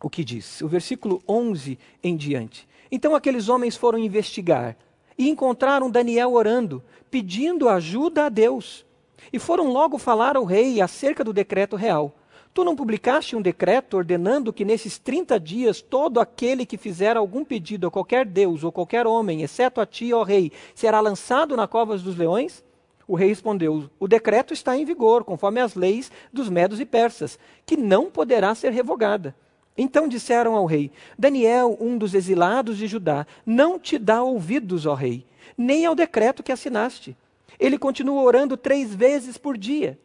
o 0.00 0.08
que 0.08 0.22
diz. 0.22 0.60
O 0.60 0.68
versículo 0.68 1.22
11 1.28 1.78
em 2.02 2.16
diante. 2.16 2.68
Então 2.92 3.14
aqueles 3.14 3.48
homens 3.48 3.76
foram 3.76 3.98
investigar 3.98 4.76
e 5.18 5.28
encontraram 5.28 5.90
Daniel 5.90 6.32
orando, 6.32 6.82
pedindo 7.10 7.68
ajuda 7.68 8.26
a 8.26 8.28
Deus. 8.28 8.86
E 9.32 9.38
foram 9.38 9.70
logo 9.70 9.98
falar 9.98 10.36
ao 10.36 10.44
rei 10.44 10.80
acerca 10.80 11.22
do 11.22 11.32
decreto 11.32 11.76
real. 11.76 12.14
Tu 12.52 12.64
não 12.64 12.74
publicaste 12.74 13.36
um 13.36 13.42
decreto 13.42 13.96
ordenando 13.96 14.52
que 14.52 14.64
nesses 14.64 14.98
30 14.98 15.38
dias 15.38 15.80
todo 15.80 16.18
aquele 16.18 16.66
que 16.66 16.76
fizer 16.76 17.16
algum 17.16 17.44
pedido 17.44 17.86
a 17.86 17.90
qualquer 17.90 18.26
deus 18.26 18.64
ou 18.64 18.72
qualquer 18.72 19.06
homem, 19.06 19.42
exceto 19.42 19.80
a 19.80 19.86
ti, 19.86 20.12
ó 20.12 20.24
rei, 20.24 20.50
será 20.74 20.98
lançado 21.00 21.56
na 21.56 21.68
covas 21.68 22.02
dos 22.02 22.16
leões? 22.16 22.64
O 23.06 23.14
rei 23.14 23.28
respondeu: 23.28 23.88
O 24.00 24.08
decreto 24.08 24.52
está 24.52 24.76
em 24.76 24.84
vigor, 24.84 25.22
conforme 25.22 25.60
as 25.60 25.76
leis 25.76 26.10
dos 26.32 26.48
medos 26.48 26.80
e 26.80 26.84
persas, 26.84 27.38
que 27.64 27.76
não 27.76 28.10
poderá 28.10 28.52
ser 28.54 28.72
revogada. 28.72 29.34
Então 29.78 30.08
disseram 30.08 30.56
ao 30.56 30.66
rei: 30.66 30.90
Daniel, 31.16 31.76
um 31.80 31.96
dos 31.96 32.14
exilados 32.14 32.76
de 32.76 32.88
Judá, 32.88 33.26
não 33.46 33.78
te 33.78 33.96
dá 33.96 34.22
ouvidos, 34.22 34.86
ó 34.86 34.94
rei, 34.94 35.24
nem 35.56 35.86
ao 35.86 35.94
decreto 35.94 36.42
que 36.42 36.52
assinaste. 36.52 37.16
Ele 37.58 37.78
continua 37.78 38.22
orando 38.22 38.56
três 38.56 38.94
vezes 38.94 39.36
por 39.36 39.56
dia. 39.56 39.98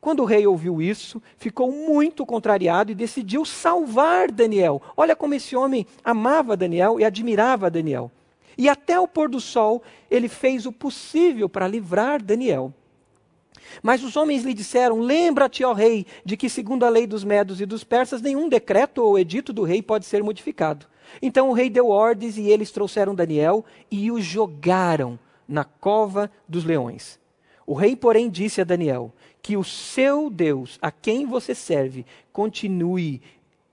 Quando 0.00 0.20
o 0.20 0.24
rei 0.24 0.46
ouviu 0.46 0.80
isso, 0.80 1.22
ficou 1.36 1.72
muito 1.72 2.24
contrariado 2.26 2.92
e 2.92 2.94
decidiu 2.94 3.44
salvar 3.44 4.30
Daniel. 4.30 4.80
Olha 4.96 5.16
como 5.16 5.34
esse 5.34 5.56
homem 5.56 5.86
amava 6.04 6.56
Daniel 6.56 7.00
e 7.00 7.04
admirava 7.04 7.70
Daniel. 7.70 8.10
E 8.56 8.68
até 8.68 8.98
o 8.98 9.08
pôr 9.08 9.28
do 9.28 9.40
sol, 9.40 9.82
ele 10.10 10.28
fez 10.28 10.66
o 10.66 10.72
possível 10.72 11.48
para 11.48 11.68
livrar 11.68 12.22
Daniel. 12.22 12.72
Mas 13.82 14.02
os 14.02 14.16
homens 14.16 14.44
lhe 14.44 14.54
disseram: 14.54 15.00
Lembra-te, 15.00 15.64
ó 15.64 15.72
rei, 15.72 16.06
de 16.24 16.36
que, 16.36 16.48
segundo 16.48 16.84
a 16.84 16.88
lei 16.88 17.06
dos 17.06 17.22
medos 17.24 17.60
e 17.60 17.66
dos 17.66 17.84
persas, 17.84 18.20
nenhum 18.20 18.48
decreto 18.48 19.02
ou 19.02 19.18
edito 19.18 19.52
do 19.52 19.62
rei 19.62 19.82
pode 19.82 20.06
ser 20.06 20.22
modificado. 20.22 20.86
Então 21.22 21.48
o 21.48 21.52
rei 21.52 21.70
deu 21.70 21.88
ordens 21.88 22.36
e 22.36 22.48
eles 22.48 22.70
trouxeram 22.70 23.14
Daniel 23.14 23.64
e 23.90 24.10
o 24.10 24.20
jogaram 24.20 25.18
na 25.48 25.64
cova 25.64 26.30
dos 26.46 26.64
leões. 26.64 27.18
O 27.66 27.74
rei, 27.74 27.96
porém, 27.96 28.28
disse 28.28 28.60
a 28.60 28.64
Daniel: 28.64 29.12
que 29.42 29.56
o 29.56 29.64
seu 29.64 30.28
Deus, 30.28 30.78
a 30.80 30.90
quem 30.90 31.26
você 31.26 31.54
serve, 31.54 32.04
continue 32.32 33.22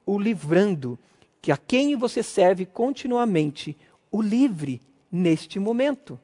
o 0.06 0.18
livrando, 0.18 0.98
que 1.42 1.52
a 1.52 1.58
quem 1.58 1.96
você 1.96 2.24
serve 2.24 2.66
continuamente 2.66 3.78
o 4.12 4.22
livre 4.22 4.82
neste 5.12 5.60
momento. 5.60 6.20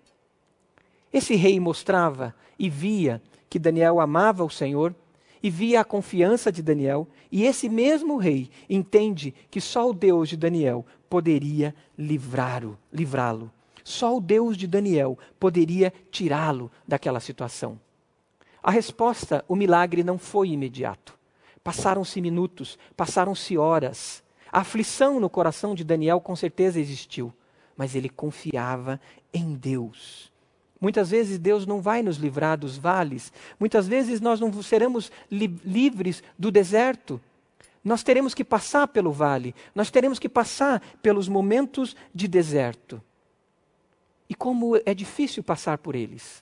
Esse 1.12 1.36
rei 1.36 1.60
mostrava 1.60 2.34
e 2.58 2.70
via 2.70 3.22
que 3.50 3.60
Daniel 3.60 4.00
amava 4.00 4.46
o 4.46 4.50
Senhor 4.50 4.96
e 5.44 5.50
via 5.50 5.82
a 5.82 5.84
confiança 5.84 6.52
de 6.52 6.62
Daniel, 6.62 7.08
e 7.32 7.44
esse 7.44 7.68
mesmo 7.68 8.18
rei 8.18 8.50
entende 8.70 9.34
que 9.50 9.60
só 9.60 9.90
o 9.90 9.94
Deus 9.94 10.30
de 10.30 10.38
Daniel 10.38 10.86
poderia 11.10 11.74
livrá-lo, 11.98 12.78
livrá-lo. 12.94 13.52
Só 13.84 14.18
o 14.18 14.22
Deus 14.22 14.58
de 14.58 14.68
Daniel 14.68 15.18
poderia 15.40 15.94
tirá-lo 16.12 16.72
daquela 16.88 17.20
situação. 17.20 17.80
A 18.64 18.70
resposta, 18.70 19.44
o 19.48 19.56
milagre 19.56 20.04
não 20.04 20.18
foi 20.18 20.50
imediato. 20.50 21.18
Passaram-se 21.64 22.22
minutos, 22.22 22.78
passaram-se 22.96 23.58
horas. 23.58 24.24
A 24.52 24.60
aflição 24.60 25.20
no 25.20 25.30
coração 25.30 25.74
de 25.74 25.84
Daniel 25.84 26.20
com 26.20 26.36
certeza 26.36 26.80
existiu, 26.80 27.34
mas 27.76 27.96
ele 27.96 28.10
confiava 28.10 29.00
em 29.34 29.56
Deus. 29.56 30.32
Muitas 30.80 31.12
vezes 31.12 31.38
Deus 31.38 31.66
não 31.66 31.80
vai 31.80 32.02
nos 32.02 32.18
livrar 32.18 32.58
dos 32.58 32.76
vales, 32.76 33.32
muitas 33.60 33.88
vezes 33.88 34.20
nós 34.20 34.40
não 34.40 34.52
seremos 34.64 35.12
li 35.30 35.48
livres 35.64 36.24
do 36.38 36.52
deserto. 36.52 37.22
Nós 37.84 38.04
teremos 38.04 38.34
que 38.34 38.44
passar 38.44 38.88
pelo 38.88 39.12
vale, 39.12 39.56
nós 39.74 39.90
teremos 39.90 40.20
que 40.20 40.30
passar 40.30 40.82
pelos 41.02 41.28
momentos 41.28 41.96
de 42.14 42.28
deserto. 42.28 43.02
E 44.32 44.34
como 44.34 44.78
é 44.86 44.94
difícil 44.94 45.44
passar 45.44 45.78
por 45.78 45.94
eles 45.94 46.42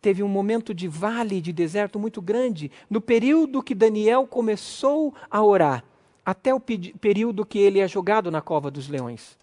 teve 0.00 0.22
um 0.22 0.28
momento 0.28 0.72
de 0.72 0.86
vale, 0.86 1.40
de 1.40 1.52
deserto 1.52 1.98
muito 1.98 2.22
grande, 2.22 2.70
no 2.88 3.00
período 3.00 3.60
que 3.60 3.74
Daniel 3.74 4.24
começou 4.24 5.12
a 5.28 5.42
orar, 5.42 5.82
até 6.24 6.54
o 6.54 6.60
período 6.60 7.44
que 7.44 7.58
ele 7.58 7.80
é 7.80 7.88
jogado 7.88 8.30
na 8.30 8.40
cova 8.40 8.70
dos 8.70 8.88
leões. 8.88 9.36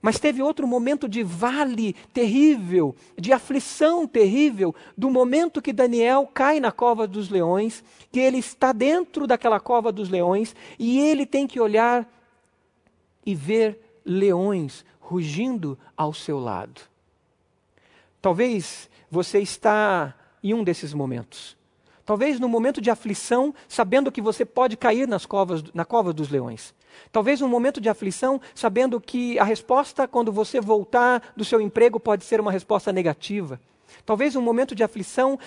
Mas 0.00 0.20
teve 0.20 0.40
outro 0.40 0.64
momento 0.64 1.08
de 1.08 1.24
vale 1.24 1.94
terrível, 2.14 2.94
de 3.18 3.32
aflição 3.32 4.06
terrível, 4.06 4.72
do 4.96 5.10
momento 5.10 5.60
que 5.60 5.72
Daniel 5.72 6.30
cai 6.32 6.60
na 6.60 6.70
cova 6.70 7.08
dos 7.08 7.28
leões, 7.28 7.82
que 8.12 8.20
ele 8.20 8.38
está 8.38 8.70
dentro 8.72 9.26
daquela 9.26 9.58
cova 9.58 9.90
dos 9.90 10.08
leões 10.08 10.54
e 10.78 11.00
ele 11.00 11.26
tem 11.26 11.48
que 11.48 11.58
olhar 11.58 12.08
e 13.24 13.34
ver 13.34 13.80
leões 14.04 14.84
rugindo 15.06 15.78
ao 15.96 16.12
seu 16.12 16.40
lado. 16.40 16.80
Talvez 18.20 18.90
você 19.08 19.38
está 19.38 20.12
em 20.42 20.52
um 20.52 20.64
desses 20.64 20.92
momentos. 20.92 21.56
Talvez 22.04 22.40
no 22.40 22.48
momento 22.48 22.80
de 22.80 22.90
aflição, 22.90 23.54
sabendo 23.68 24.10
que 24.10 24.20
você 24.20 24.44
pode 24.44 24.76
cair 24.76 25.06
nas 25.06 25.24
covas, 25.24 25.62
na 25.72 25.84
cova 25.84 26.12
dos 26.12 26.28
leões. 26.28 26.74
Talvez 27.12 27.40
no 27.40 27.48
momento 27.48 27.80
de 27.80 27.88
aflição, 27.88 28.40
sabendo 28.52 29.00
que 29.00 29.38
a 29.38 29.44
resposta 29.44 30.08
quando 30.08 30.32
você 30.32 30.60
voltar 30.60 31.32
do 31.36 31.44
seu 31.44 31.60
emprego 31.60 32.00
pode 32.00 32.24
ser 32.24 32.40
uma 32.40 32.50
resposta 32.50 32.92
negativa. 32.92 33.60
Talvez 34.04 34.34
um 34.34 34.42
momento 34.42 34.74
de 34.74 34.82
aflição, 34.82 35.38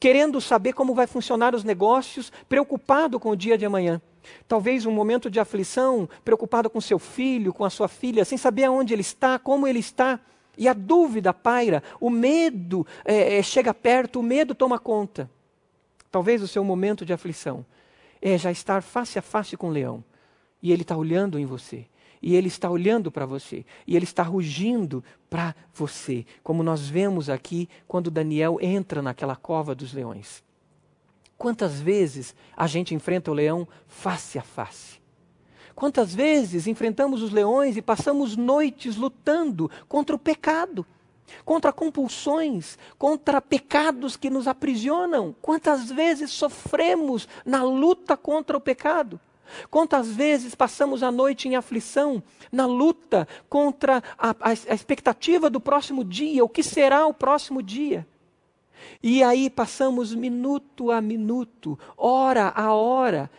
querendo 0.00 0.40
saber 0.40 0.72
como 0.72 0.94
vai 0.94 1.06
funcionar 1.06 1.54
os 1.54 1.62
negócios, 1.62 2.32
preocupado 2.48 3.20
com 3.20 3.30
o 3.30 3.36
dia 3.36 3.56
de 3.56 3.64
amanhã. 3.64 4.00
Talvez 4.46 4.86
um 4.86 4.92
momento 4.92 5.30
de 5.30 5.40
aflição, 5.40 6.08
preocupado 6.24 6.68
com 6.68 6.80
seu 6.80 6.98
filho, 6.98 7.52
com 7.52 7.64
a 7.64 7.70
sua 7.70 7.88
filha, 7.88 8.24
sem 8.24 8.38
saber 8.38 8.64
aonde 8.64 8.94
ele 8.94 9.02
está, 9.02 9.38
como 9.38 9.66
ele 9.66 9.78
está. 9.78 10.20
E 10.56 10.68
a 10.68 10.72
dúvida 10.72 11.32
paira, 11.32 11.82
o 12.00 12.10
medo 12.10 12.86
é, 13.04 13.38
é, 13.38 13.42
chega 13.42 13.72
perto, 13.72 14.20
o 14.20 14.22
medo 14.22 14.54
toma 14.54 14.78
conta. 14.78 15.30
Talvez 16.10 16.42
o 16.42 16.48
seu 16.48 16.64
momento 16.64 17.04
de 17.06 17.12
aflição 17.12 17.64
é 18.20 18.36
já 18.36 18.50
estar 18.50 18.82
face 18.82 19.18
a 19.18 19.22
face 19.22 19.56
com 19.56 19.68
o 19.68 19.72
leão. 19.72 20.04
E 20.62 20.72
ele 20.72 20.82
está 20.82 20.96
olhando 20.96 21.38
em 21.38 21.46
você. 21.46 21.86
E 22.20 22.34
ele 22.34 22.48
está 22.48 22.68
olhando 22.68 23.10
para 23.10 23.24
você. 23.24 23.64
E 23.86 23.96
ele 23.96 24.04
está 24.04 24.22
rugindo 24.22 25.02
para 25.30 25.54
você. 25.72 26.26
Como 26.42 26.62
nós 26.62 26.86
vemos 26.86 27.30
aqui 27.30 27.68
quando 27.88 28.10
Daniel 28.10 28.58
entra 28.60 29.00
naquela 29.00 29.36
cova 29.36 29.74
dos 29.74 29.94
leões. 29.94 30.42
Quantas 31.40 31.80
vezes 31.80 32.34
a 32.54 32.66
gente 32.66 32.94
enfrenta 32.94 33.30
o 33.30 33.34
leão 33.34 33.66
face 33.88 34.38
a 34.38 34.42
face? 34.42 35.00
Quantas 35.74 36.14
vezes 36.14 36.66
enfrentamos 36.66 37.22
os 37.22 37.32
leões 37.32 37.78
e 37.78 37.80
passamos 37.80 38.36
noites 38.36 38.94
lutando 38.94 39.70
contra 39.88 40.14
o 40.14 40.18
pecado, 40.18 40.84
contra 41.42 41.72
compulsões, 41.72 42.76
contra 42.98 43.40
pecados 43.40 44.18
que 44.18 44.28
nos 44.28 44.46
aprisionam? 44.46 45.34
Quantas 45.40 45.90
vezes 45.90 46.30
sofremos 46.30 47.26
na 47.42 47.62
luta 47.62 48.18
contra 48.18 48.54
o 48.54 48.60
pecado? 48.60 49.18
Quantas 49.70 50.08
vezes 50.08 50.54
passamos 50.54 51.02
a 51.02 51.10
noite 51.10 51.48
em 51.48 51.56
aflição, 51.56 52.22
na 52.52 52.66
luta 52.66 53.26
contra 53.48 54.02
a, 54.18 54.32
a, 54.32 54.50
a, 54.50 54.74
expectativa 54.74 55.48
do 55.48 55.58
próximo 55.58 56.04
dia, 56.04 56.44
o 56.44 56.50
que 56.50 56.62
será 56.62 57.06
o 57.06 57.14
próximo 57.14 57.62
dia? 57.62 58.06
E 59.02 59.22
aí 59.22 59.48
passamos 59.48 60.14
minuto 60.14 60.90
a 60.90 61.00
minuto, 61.00 61.78
hora 61.96 62.48
a 62.48 62.72
hora, 62.74 63.30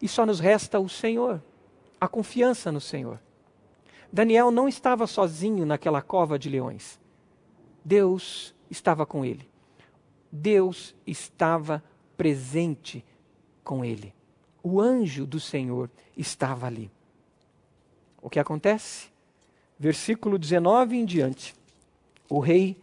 e 0.00 0.08
só 0.08 0.26
nos 0.26 0.40
resta 0.40 0.78
o 0.78 0.88
Senhor, 0.88 1.42
a 2.00 2.08
confiança 2.08 2.70
no 2.70 2.80
Senhor. 2.80 3.20
Daniel 4.12 4.50
não 4.50 4.68
estava 4.68 5.06
sozinho 5.06 5.66
naquela 5.66 6.00
cova 6.00 6.38
de 6.38 6.48
leões. 6.48 6.98
Deus 7.84 8.54
estava 8.70 9.04
com 9.04 9.24
ele. 9.24 9.48
Deus 10.30 10.94
estava 11.06 11.82
presente 12.16 13.04
com 13.64 13.84
ele 13.84 14.16
o 14.66 14.80
anjo 14.80 15.24
do 15.24 15.38
Senhor 15.38 15.88
estava 16.16 16.66
ali. 16.66 16.90
O 18.20 18.28
que 18.28 18.40
acontece? 18.40 19.06
Versículo 19.78 20.40
19 20.40 20.96
em 20.96 21.04
diante. 21.04 21.54
O 22.28 22.40
rei 22.40 22.76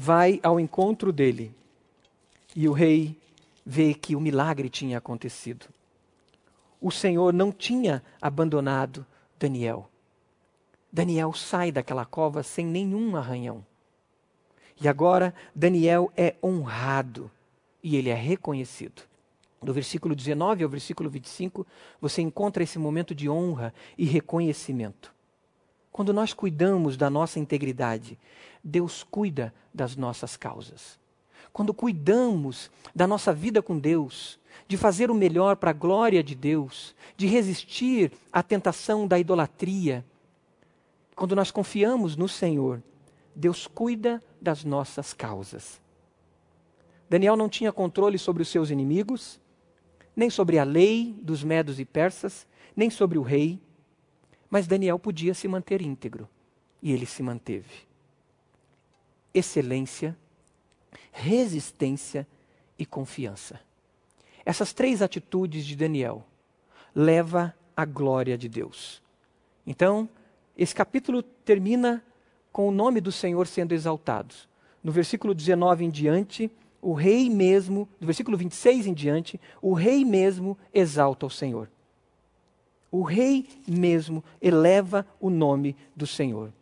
vai 0.00 0.38
ao 0.44 0.60
encontro 0.60 1.12
dele 1.12 1.52
e 2.54 2.68
o 2.68 2.72
rei 2.72 3.18
vê 3.66 3.92
que 3.92 4.14
o 4.14 4.20
milagre 4.20 4.68
tinha 4.68 4.98
acontecido. 4.98 5.66
O 6.80 6.92
Senhor 6.92 7.32
não 7.32 7.50
tinha 7.50 8.00
abandonado 8.22 9.04
Daniel. 9.36 9.90
Daniel 10.92 11.32
sai 11.32 11.72
daquela 11.72 12.04
cova 12.04 12.44
sem 12.44 12.64
nenhum 12.64 13.16
arranhão. 13.16 13.66
E 14.80 14.86
agora 14.86 15.34
Daniel 15.52 16.12
é 16.16 16.36
honrado 16.40 17.28
e 17.82 17.96
ele 17.96 18.08
é 18.08 18.14
reconhecido 18.14 19.02
do 19.60 19.74
versículo 19.74 20.14
19 20.14 20.62
ao 20.62 20.70
versículo 20.70 21.10
25, 21.10 21.66
você 22.00 22.22
encontra 22.22 22.62
esse 22.62 22.78
momento 22.78 23.14
de 23.14 23.28
honra 23.28 23.74
e 23.96 24.04
reconhecimento. 24.04 25.12
Quando 25.90 26.12
nós 26.12 26.32
cuidamos 26.32 26.96
da 26.96 27.10
nossa 27.10 27.40
integridade, 27.40 28.16
Deus 28.68 29.02
cuida 29.02 29.52
das 29.72 29.96
nossas 29.96 30.36
causas. 30.36 30.98
Quando 31.52 31.72
cuidamos 31.72 32.70
da 32.94 33.06
nossa 33.06 33.32
vida 33.32 33.62
com 33.62 33.78
Deus, 33.78 34.38
de 34.68 34.76
fazer 34.76 35.10
o 35.10 35.14
melhor 35.14 35.56
para 35.56 35.70
a 35.70 35.74
glória 35.74 36.22
de 36.22 36.34
Deus, 36.34 36.94
de 37.16 37.26
resistir 37.26 38.12
à 38.30 38.42
tentação 38.42 39.08
da 39.08 39.18
idolatria, 39.18 40.04
quando 41.16 41.34
nós 41.34 41.50
confiamos 41.50 42.14
no 42.14 42.28
Senhor, 42.28 42.82
Deus 43.34 43.66
cuida 43.66 44.22
das 44.40 44.62
nossas 44.64 45.12
causas. 45.14 45.80
Daniel 47.08 47.36
não 47.36 47.48
tinha 47.48 47.72
controle 47.72 48.18
sobre 48.18 48.42
os 48.42 48.48
seus 48.48 48.68
inimigos, 48.68 49.40
nem 50.14 50.28
sobre 50.28 50.58
a 50.58 50.64
lei 50.64 51.18
dos 51.22 51.42
medos 51.42 51.80
e 51.80 51.84
persas, 51.84 52.46
nem 52.76 52.90
sobre 52.90 53.16
o 53.16 53.22
rei, 53.22 53.58
mas 54.50 54.66
Daniel 54.66 54.98
podia 54.98 55.32
se 55.32 55.48
manter 55.48 55.80
íntegro 55.80 56.28
e 56.82 56.92
ele 56.92 57.06
se 57.06 57.22
manteve. 57.22 57.87
Excelência, 59.32 60.16
resistência 61.12 62.26
e 62.78 62.86
confiança. 62.86 63.60
Essas 64.44 64.72
três 64.72 65.02
atitudes 65.02 65.66
de 65.66 65.76
Daniel 65.76 66.24
leva 66.94 67.54
à 67.76 67.84
glória 67.84 68.38
de 68.38 68.48
Deus. 68.48 69.02
Então, 69.66 70.08
esse 70.56 70.74
capítulo 70.74 71.22
termina 71.22 72.02
com 72.50 72.68
o 72.68 72.72
nome 72.72 73.00
do 73.00 73.12
Senhor 73.12 73.46
sendo 73.46 73.72
exaltado. 73.72 74.34
No 74.82 74.90
versículo 74.90 75.34
19 75.34 75.84
em 75.84 75.90
diante, 75.90 76.50
o 76.80 76.92
rei 76.94 77.28
mesmo, 77.28 77.88
do 78.00 78.06
versículo 78.06 78.36
26 78.36 78.86
em 78.86 78.94
diante, 78.94 79.40
o 79.60 79.74
rei 79.74 80.04
mesmo 80.04 80.56
exalta 80.72 81.26
o 81.26 81.30
Senhor. 81.30 81.70
O 82.90 83.02
rei 83.02 83.46
mesmo 83.66 84.24
eleva 84.40 85.06
o 85.20 85.28
nome 85.28 85.76
do 85.94 86.06
Senhor. 86.06 86.52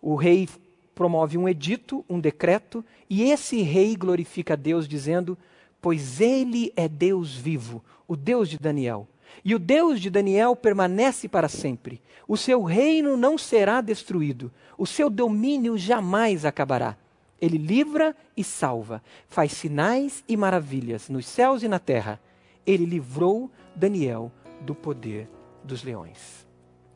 O 0.00 0.14
rei 0.14 0.48
promove 0.94 1.36
um 1.36 1.48
edito, 1.48 2.04
um 2.08 2.20
decreto, 2.20 2.84
e 3.08 3.24
esse 3.24 3.62
rei 3.62 3.96
glorifica 3.96 4.56
Deus, 4.56 4.86
dizendo: 4.86 5.36
Pois 5.80 6.20
ele 6.20 6.72
é 6.76 6.88
Deus 6.88 7.34
vivo, 7.34 7.82
o 8.06 8.16
Deus 8.16 8.48
de 8.48 8.58
Daniel. 8.58 9.08
E 9.44 9.54
o 9.54 9.58
Deus 9.58 10.00
de 10.00 10.08
Daniel 10.08 10.54
permanece 10.54 11.28
para 11.28 11.48
sempre. 11.48 12.00
O 12.26 12.36
seu 12.36 12.62
reino 12.62 13.16
não 13.16 13.36
será 13.36 13.80
destruído, 13.80 14.50
o 14.78 14.86
seu 14.86 15.10
domínio 15.10 15.76
jamais 15.76 16.44
acabará. 16.44 16.96
Ele 17.40 17.58
livra 17.58 18.16
e 18.36 18.42
salva, 18.42 19.02
faz 19.28 19.52
sinais 19.52 20.24
e 20.28 20.36
maravilhas 20.36 21.08
nos 21.08 21.26
céus 21.26 21.62
e 21.62 21.68
na 21.68 21.78
terra. 21.78 22.20
Ele 22.66 22.86
livrou 22.86 23.50
Daniel 23.74 24.32
do 24.62 24.74
poder 24.74 25.28
dos 25.62 25.82
leões. 25.82 26.46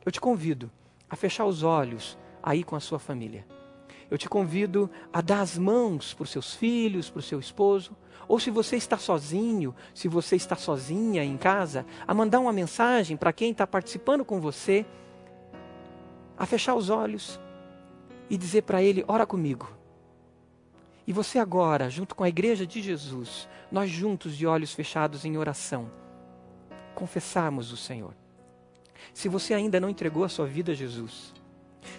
Eu 0.03 0.11
te 0.11 0.19
convido 0.19 0.71
a 1.09 1.15
fechar 1.15 1.45
os 1.45 1.61
olhos 1.61 2.17
aí 2.41 2.63
com 2.63 2.75
a 2.75 2.79
sua 2.79 2.97
família. 2.97 3.45
Eu 4.09 4.17
te 4.17 4.27
convido 4.27 4.89
a 5.13 5.21
dar 5.21 5.41
as 5.41 5.57
mãos 5.57 6.13
para 6.13 6.23
os 6.23 6.29
seus 6.29 6.53
filhos, 6.55 7.09
para 7.09 7.19
o 7.19 7.23
seu 7.23 7.39
esposo, 7.39 7.95
ou 8.27 8.39
se 8.39 8.51
você 8.51 8.75
está 8.75 8.97
sozinho, 8.97 9.75
se 9.93 10.07
você 10.07 10.35
está 10.35 10.55
sozinha 10.55 11.23
em 11.23 11.37
casa, 11.37 11.85
a 12.07 12.13
mandar 12.13 12.39
uma 12.39 12.53
mensagem 12.53 13.17
para 13.17 13.33
quem 13.33 13.51
está 13.51 13.65
participando 13.65 14.23
com 14.23 14.39
você, 14.39 14.85
a 16.37 16.45
fechar 16.45 16.75
os 16.75 16.89
olhos 16.89 17.39
e 18.29 18.37
dizer 18.37 18.63
para 18.63 18.81
ele: 18.81 19.03
ora 19.07 19.25
comigo. 19.25 19.69
E 21.07 21.11
você 21.11 21.39
agora, 21.39 21.89
junto 21.89 22.13
com 22.15 22.23
a 22.23 22.29
igreja 22.29 22.67
de 22.67 22.83
Jesus, 22.83 23.49
nós 23.71 23.89
juntos 23.89 24.37
de 24.37 24.45
olhos 24.45 24.75
fechados 24.75 25.25
em 25.25 25.37
oração, 25.37 25.91
confessarmos 26.93 27.71
o 27.71 27.77
Senhor. 27.77 28.13
Se 29.11 29.27
você 29.27 29.55
ainda 29.55 29.79
não 29.79 29.89
entregou 29.89 30.23
a 30.23 30.29
sua 30.29 30.45
vida 30.45 30.71
a 30.71 30.75
Jesus, 30.75 31.33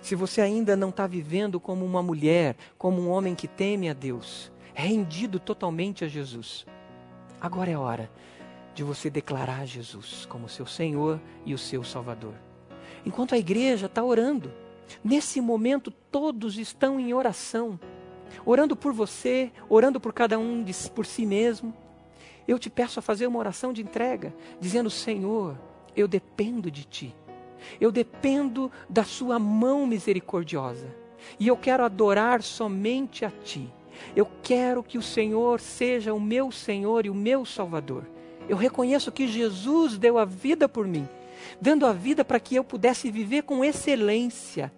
se 0.02 0.14
você 0.14 0.40
ainda 0.40 0.76
não 0.76 0.90
está 0.90 1.06
vivendo 1.06 1.58
como 1.58 1.84
uma 1.84 2.02
mulher, 2.02 2.56
como 2.76 3.00
um 3.00 3.10
homem 3.10 3.34
que 3.34 3.48
teme 3.48 3.88
a 3.88 3.92
Deus, 3.92 4.50
rendido 4.74 5.38
totalmente 5.38 6.04
a 6.04 6.08
Jesus, 6.08 6.66
agora 7.40 7.70
é 7.70 7.76
hora 7.76 8.10
de 8.74 8.84
você 8.84 9.10
declarar 9.10 9.66
Jesus 9.66 10.26
como 10.26 10.48
seu 10.48 10.66
Senhor 10.66 11.20
e 11.44 11.54
o 11.54 11.58
seu 11.58 11.82
Salvador. 11.82 12.34
Enquanto 13.04 13.34
a 13.34 13.38
igreja 13.38 13.86
está 13.86 14.04
orando, 14.04 14.52
nesse 15.02 15.40
momento 15.40 15.90
todos 15.90 16.58
estão 16.58 17.00
em 17.00 17.12
oração 17.12 17.78
orando 18.44 18.76
por 18.76 18.92
você, 18.92 19.50
orando 19.68 20.00
por 20.00 20.12
cada 20.12 20.38
um 20.38 20.62
de, 20.62 20.72
por 20.90 21.06
si 21.06 21.26
mesmo. 21.26 21.74
Eu 22.46 22.58
te 22.58 22.70
peço 22.70 22.98
a 22.98 23.02
fazer 23.02 23.26
uma 23.26 23.38
oração 23.38 23.72
de 23.72 23.82
entrega, 23.82 24.34
dizendo: 24.60 24.90
Senhor, 24.90 25.58
eu 25.96 26.08
dependo 26.08 26.70
de 26.70 26.84
Ti, 26.84 27.14
eu 27.80 27.90
dependo 27.90 28.70
da 28.88 29.04
Sua 29.04 29.38
mão 29.38 29.86
misericordiosa, 29.86 30.86
e 31.38 31.48
eu 31.48 31.56
quero 31.56 31.84
adorar 31.84 32.42
somente 32.42 33.24
a 33.24 33.30
Ti. 33.30 33.68
Eu 34.16 34.26
quero 34.42 34.82
que 34.82 34.96
o 34.96 35.02
Senhor 35.02 35.60
seja 35.60 36.14
o 36.14 36.20
meu 36.20 36.50
Senhor 36.50 37.04
e 37.04 37.10
o 37.10 37.14
meu 37.14 37.44
Salvador. 37.44 38.06
Eu 38.48 38.56
reconheço 38.56 39.12
que 39.12 39.28
Jesus 39.28 39.98
deu 39.98 40.18
a 40.18 40.24
vida 40.24 40.68
por 40.68 40.86
mim, 40.86 41.06
dando 41.60 41.86
a 41.86 41.92
vida 41.92 42.24
para 42.24 42.40
que 42.40 42.54
eu 42.54 42.64
pudesse 42.64 43.10
viver 43.10 43.42
com 43.42 43.64
excelência 43.64 44.72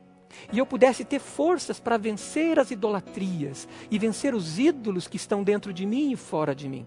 e 0.53 0.59
eu 0.59 0.67
pudesse 0.67 1.05
ter 1.05 1.19
forças 1.19 1.79
para 1.79 1.97
vencer 1.97 2.59
as 2.59 2.71
idolatrias 2.71 3.69
e 3.91 3.99
vencer 3.99 4.35
os 4.35 4.59
ídolos 4.59 5.07
que 5.07 5.17
estão 5.17 5.43
dentro 5.43 5.73
de 5.73 5.87
mim 5.87 6.13
e 6.13 6.17
fora 6.17 6.55
de 6.55 6.69
mim. 6.69 6.87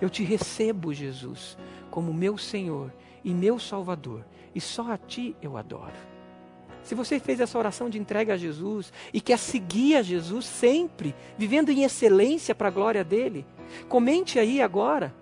Eu 0.00 0.10
te 0.10 0.22
recebo, 0.22 0.92
Jesus, 0.92 1.56
como 1.90 2.12
meu 2.12 2.36
Senhor 2.36 2.92
e 3.22 3.32
meu 3.32 3.58
Salvador, 3.58 4.24
e 4.54 4.60
só 4.60 4.92
a 4.92 4.96
ti 4.98 5.36
eu 5.42 5.56
adoro. 5.56 6.14
Se 6.82 6.94
você 6.94 7.18
fez 7.18 7.40
essa 7.40 7.58
oração 7.58 7.88
de 7.88 7.98
entrega 7.98 8.34
a 8.34 8.36
Jesus 8.36 8.92
e 9.12 9.20
quer 9.20 9.38
seguir 9.38 9.96
a 9.96 10.02
Jesus 10.02 10.44
sempre, 10.44 11.14
vivendo 11.38 11.70
em 11.70 11.82
excelência 11.82 12.54
para 12.54 12.68
a 12.68 12.70
glória 12.70 13.02
dele, 13.02 13.46
comente 13.88 14.38
aí 14.38 14.60
agora 14.60 15.14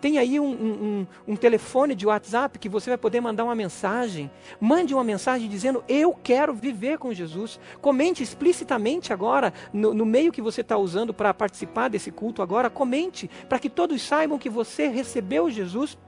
tem 0.00 0.18
aí 0.18 0.38
um, 0.38 0.50
um, 0.50 1.06
um, 1.28 1.36
telefone 1.36 1.94
de 1.94 2.06
WhatsApp 2.06 2.58
que 2.58 2.68
você 2.68 2.90
vai 2.90 2.98
poder 2.98 3.20
mandar 3.20 3.44
uma 3.44 3.54
mensagem. 3.54 4.30
Mande 4.60 4.94
uma 4.94 5.04
mensagem 5.04 5.48
dizendo: 5.48 5.82
Eu 5.88 6.14
quero 6.22 6.54
viver 6.54 6.98
com 6.98 7.12
Jesus. 7.12 7.58
Comente 7.80 8.22
explicitamente 8.22 9.12
agora, 9.12 9.52
no, 9.72 9.94
no 9.94 10.04
meio 10.04 10.32
que 10.32 10.42
você 10.42 10.60
está 10.60 10.76
usando 10.76 11.14
para 11.14 11.32
participar 11.32 11.88
desse 11.88 12.10
culto 12.10 12.42
agora. 12.42 12.68
Comente, 12.68 13.30
para 13.48 13.58
que 13.58 13.70
todos 13.70 14.02
saibam 14.02 14.38
que 14.38 14.50
você 14.50 14.88
recebeu 14.88 15.50
Jesus 15.50 15.98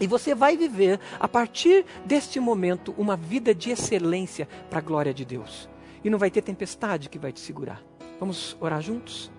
e 0.00 0.06
você 0.06 0.34
vai 0.34 0.56
viver, 0.56 0.98
a 1.20 1.28
partir 1.28 1.84
deste 2.04 2.40
momento, 2.40 2.94
uma 2.98 3.16
vida 3.16 3.54
de 3.54 3.70
excelência 3.70 4.48
para 4.68 4.80
a 4.80 4.82
glória 4.82 5.14
de 5.14 5.24
Deus. 5.24 5.68
E 6.02 6.10
não 6.10 6.18
vai 6.18 6.30
ter 6.30 6.42
tempestade 6.42 7.08
que 7.08 7.18
vai 7.18 7.32
te 7.32 7.40
segurar. 7.40 7.82
Vamos 8.18 8.56
orar 8.60 8.82
juntos? 8.82 9.30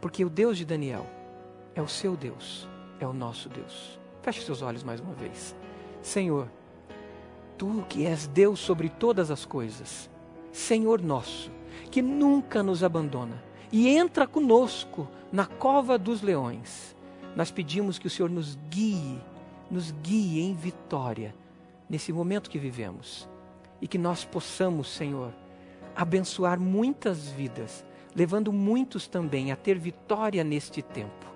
Porque 0.00 0.24
o 0.24 0.30
Deus 0.30 0.56
de 0.56 0.64
Daniel 0.64 1.06
é 1.74 1.82
o 1.82 1.88
seu 1.88 2.16
Deus, 2.16 2.68
é 3.00 3.06
o 3.06 3.12
nosso 3.12 3.48
Deus. 3.48 3.98
Feche 4.22 4.42
seus 4.42 4.62
olhos 4.62 4.82
mais 4.82 5.00
uma 5.00 5.14
vez. 5.14 5.56
Senhor, 6.02 6.48
tu 7.56 7.84
que 7.88 8.06
és 8.06 8.26
Deus 8.26 8.60
sobre 8.60 8.88
todas 8.88 9.30
as 9.30 9.44
coisas, 9.44 10.08
Senhor 10.52 11.00
nosso, 11.00 11.50
que 11.90 12.02
nunca 12.02 12.62
nos 12.62 12.84
abandona 12.84 13.42
e 13.72 13.88
entra 13.88 14.26
conosco 14.26 15.08
na 15.32 15.46
cova 15.46 15.98
dos 15.98 16.22
leões, 16.22 16.96
nós 17.36 17.50
pedimos 17.50 17.98
que 17.98 18.06
o 18.06 18.10
Senhor 18.10 18.30
nos 18.30 18.56
guie, 18.70 19.20
nos 19.70 19.90
guie 20.02 20.40
em 20.40 20.54
vitória 20.54 21.34
nesse 21.88 22.12
momento 22.12 22.50
que 22.50 22.58
vivemos 22.58 23.28
e 23.80 23.86
que 23.88 23.98
nós 23.98 24.24
possamos, 24.24 24.88
Senhor, 24.88 25.32
abençoar 25.94 26.58
muitas 26.58 27.28
vidas, 27.28 27.84
levando 28.14 28.52
muitos 28.52 29.06
também 29.06 29.52
a 29.52 29.56
ter 29.56 29.78
vitória 29.78 30.42
neste 30.42 30.82
tempo. 30.82 31.26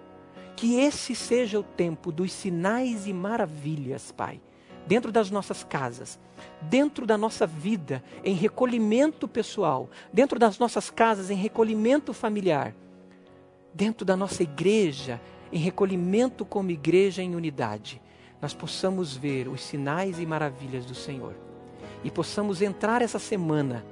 Que 0.56 0.76
esse 0.76 1.14
seja 1.14 1.58
o 1.58 1.62
tempo 1.62 2.12
dos 2.12 2.32
sinais 2.32 3.06
e 3.06 3.12
maravilhas, 3.12 4.12
Pai, 4.12 4.40
dentro 4.86 5.12
das 5.12 5.30
nossas 5.30 5.64
casas, 5.64 6.18
dentro 6.60 7.06
da 7.06 7.16
nossa 7.16 7.46
vida 7.46 8.02
em 8.24 8.34
recolhimento 8.34 9.28
pessoal, 9.28 9.88
dentro 10.12 10.38
das 10.38 10.58
nossas 10.58 10.90
casas 10.90 11.30
em 11.30 11.36
recolhimento 11.36 12.12
familiar, 12.12 12.74
dentro 13.72 14.04
da 14.04 14.16
nossa 14.16 14.42
igreja 14.42 15.20
em 15.52 15.58
recolhimento 15.58 16.44
como 16.44 16.70
igreja 16.70 17.22
em 17.22 17.36
unidade, 17.36 18.01
nós 18.42 18.52
possamos 18.52 19.16
ver 19.16 19.46
os 19.46 19.62
sinais 19.62 20.18
e 20.18 20.26
maravilhas 20.26 20.84
do 20.84 20.96
Senhor 20.96 21.32
e 22.02 22.10
possamos 22.10 22.60
entrar 22.60 23.00
essa 23.00 23.20
semana 23.20 23.84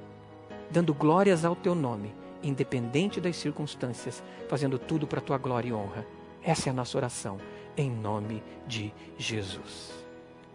dando 0.69 0.93
glórias 0.93 1.45
ao 1.45 1.55
teu 1.55 1.73
nome, 1.73 2.13
independente 2.43 3.21
das 3.21 3.37
circunstâncias, 3.37 4.21
fazendo 4.49 4.77
tudo 4.77 5.07
para 5.07 5.19
a 5.19 5.21
tua 5.21 5.37
glória 5.37 5.69
e 5.69 5.73
honra. 5.73 6.05
Essa 6.43 6.69
é 6.69 6.71
a 6.71 6.73
nossa 6.73 6.97
oração, 6.97 7.37
em 7.77 7.89
nome 7.89 8.43
de 8.67 8.93
Jesus. 9.17 9.91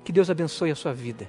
Que 0.05 0.13
Deus 0.13 0.29
abençoe 0.29 0.71
a 0.71 0.77
sua 0.77 0.93
vida. 0.93 1.29